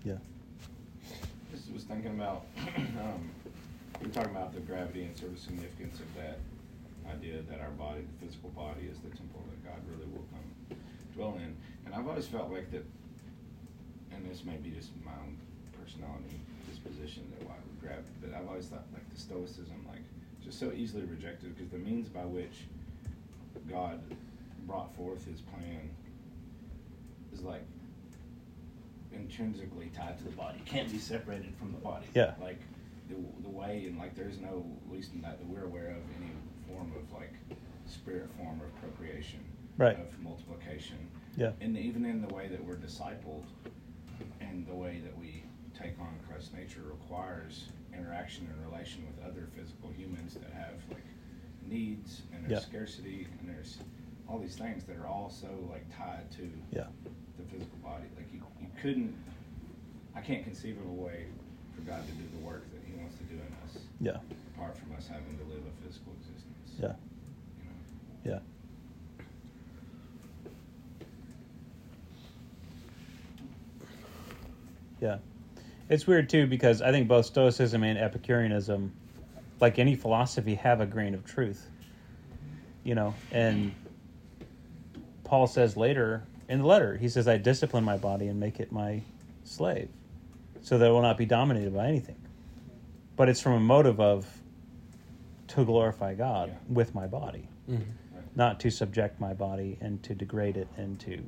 [0.03, 0.17] yeah,
[1.51, 2.45] Just was thinking about,
[2.77, 3.29] um,
[3.99, 6.37] we were talking about the gravity and sort of significance of that
[7.11, 10.77] idea that our body, the physical body, is the temple that God really will come
[11.15, 11.55] dwell in.
[11.85, 12.85] And I've always felt like that,
[14.13, 15.37] and this may be just my own
[15.89, 20.01] personality disposition that why we grab, but I've always thought like the Stoicism, like
[20.43, 22.65] just so easily rejected because the means by which
[23.69, 23.99] God
[24.67, 25.89] brought forth His plan
[27.33, 27.63] is like
[29.11, 30.61] intrinsically tied to the body.
[30.65, 32.05] Can't be separated from the body.
[32.13, 32.33] Yeah.
[32.41, 32.59] Like
[33.09, 36.31] the, the way and like there's no at least that we're aware of any
[36.67, 37.33] form of like
[37.87, 39.39] spirit form of procreation.
[39.77, 39.97] Right.
[39.97, 40.97] Of multiplication.
[41.37, 43.45] yeah, And even in the way that we're discipled
[44.41, 45.38] and the way that we
[45.81, 51.05] take on Christ's nature requires interaction and relation with other physical humans that have like
[51.67, 52.67] needs and there's Yeah.
[52.69, 53.77] scarcity and there's
[54.27, 56.87] all these things that are all so like tied to yeah,
[57.37, 58.05] the physical body.
[58.15, 59.15] Like you, you couldn't.
[60.15, 61.27] I can't conceive of a way
[61.75, 64.17] for God to do the work that He wants to do in us, yeah,
[64.55, 66.77] apart from us having to live a physical existence.
[66.77, 66.93] yeah,
[68.25, 68.39] You know?
[68.39, 68.39] yeah.
[75.01, 75.19] Yeah.
[75.89, 78.91] It's weird too because I think both Stoicism and Epicureanism,
[79.59, 81.67] like any philosophy, have a grain of truth.
[82.83, 83.73] You know, and
[85.23, 88.71] Paul says later in the letter, he says, I discipline my body and make it
[88.71, 89.01] my
[89.43, 89.89] slave
[90.61, 92.15] so that it will not be dominated by anything.
[93.15, 94.27] But it's from a motive of
[95.47, 96.73] to glorify God Yeah.
[96.73, 97.83] with my body, Mhm.
[98.35, 101.23] not to subject my body and to degrade it and to,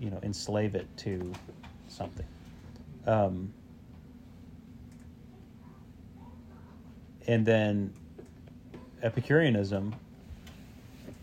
[0.00, 1.32] you know, enslave it to
[1.88, 2.26] something.
[3.06, 3.52] Um,
[7.26, 7.94] and then
[9.02, 9.94] Epicureanism,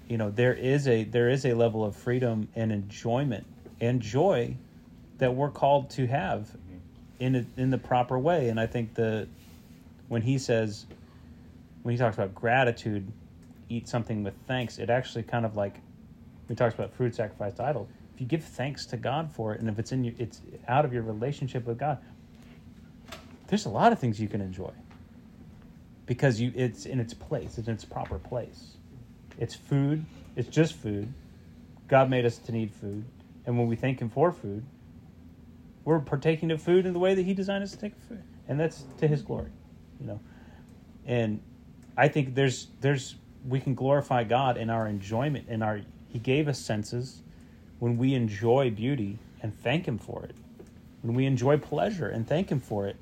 [0.08, 3.46] you know, there is a there is a level of freedom and enjoyment
[3.80, 4.56] and joy
[5.20, 6.50] that we're called to have
[7.20, 8.50] in a, in the proper way.
[8.50, 9.28] And I think the
[10.08, 10.86] when he says
[11.84, 13.12] when he talks about gratitude,
[13.70, 15.76] eat something with thanks, it actually kind of like
[16.48, 17.88] he talks about food sacrificed to idol.
[18.20, 20.84] If you give thanks to God for it, and if it's in you, it's out
[20.84, 22.00] of your relationship with God.
[23.48, 24.74] There's a lot of things you can enjoy
[26.06, 28.72] because you it's in its place, it's in its proper place.
[29.38, 30.06] It's food.
[30.36, 31.14] It's just food.
[31.88, 33.06] God made us to need food,
[33.46, 34.66] and when we thank Him for food,
[35.86, 38.60] we're partaking of food in the way that He designed us to take food, and
[38.60, 39.52] that's to His glory,
[40.02, 40.20] you know.
[41.06, 41.40] And
[41.96, 43.16] I think there's there's
[43.48, 47.22] we can glorify God in our enjoyment in our He gave us senses
[47.80, 50.36] when we enjoy beauty and thank Him for it,
[51.02, 52.98] when we enjoy pleasure and thank Him for it.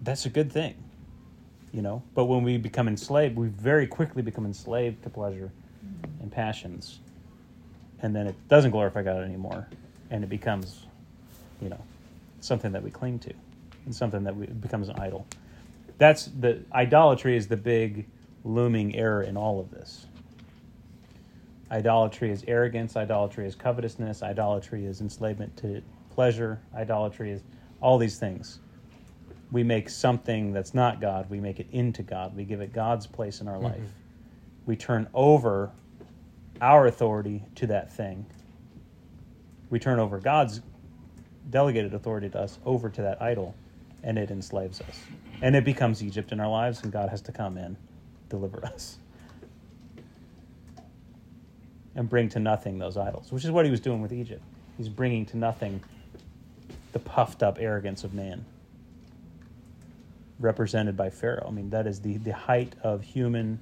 [0.00, 0.74] That's a good thing,
[1.72, 2.02] you know.
[2.14, 5.50] But when we become enslaved, we very quickly become enslaved to pleasure
[6.20, 7.00] and passions,
[8.00, 9.66] and then it doesn't glorify God anymore,
[10.10, 10.86] and it becomes,
[11.60, 11.82] you know,
[12.40, 13.32] something that we cling to,
[13.86, 15.26] and something that we, becomes an idol.
[15.98, 18.06] That's the idolatry is the big
[18.44, 20.06] looming error in all of this.
[21.70, 27.42] Idolatry is arrogance, idolatry is covetousness, idolatry is enslavement to pleasure, idolatry is
[27.80, 28.60] all these things.
[29.50, 32.36] We make something that's not God, we make it into God.
[32.36, 33.64] We give it God's place in our mm-hmm.
[33.64, 33.92] life.
[34.66, 35.70] We turn over
[36.60, 38.26] our authority to that thing.
[39.70, 40.60] We turn over God's
[41.50, 43.54] delegated authority to us over to that idol,
[44.02, 44.98] and it enslaves us.
[45.42, 47.76] And it becomes Egypt in our lives, and God has to come in,
[48.28, 48.98] deliver us,
[51.96, 54.42] and bring to nothing those idols, which is what he was doing with Egypt.
[54.76, 55.82] He's bringing to nothing
[56.92, 58.44] the puffed up arrogance of man,
[60.38, 61.46] represented by Pharaoh.
[61.46, 63.60] I mean, that is the, the height of human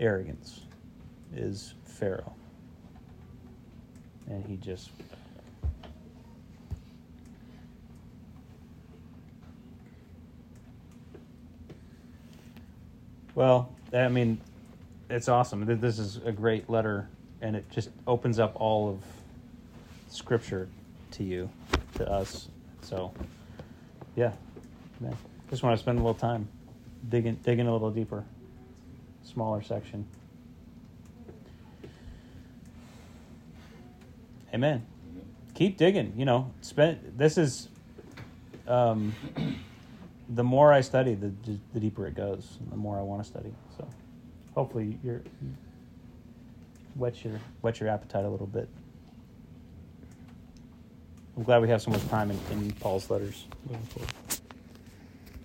[0.00, 0.62] arrogance,
[1.34, 2.34] is Pharaoh.
[4.28, 4.90] And he just
[13.34, 14.38] Well, I mean,
[15.12, 15.66] it's awesome.
[15.66, 17.06] This is a great letter,
[17.42, 19.04] and it just opens up all of
[20.08, 20.68] Scripture
[21.12, 21.50] to you,
[21.94, 22.48] to us.
[22.80, 23.12] So,
[24.16, 24.32] yeah,
[25.00, 25.14] man,
[25.50, 26.48] just want to spend a little time
[27.10, 28.24] digging, digging a little deeper,
[29.22, 30.06] smaller section.
[34.54, 34.86] Amen.
[35.54, 36.14] Keep digging.
[36.16, 37.14] You know, spend.
[37.16, 37.68] This is.
[38.66, 39.14] Um,
[40.28, 41.32] the more I study, the
[41.74, 43.52] the deeper it goes, the more I want to study.
[44.54, 45.54] Hopefully, you're you
[46.94, 48.68] whet your whet your appetite a little bit.
[51.36, 54.10] I'm glad we have so much time in, in Paul's letters moving forward.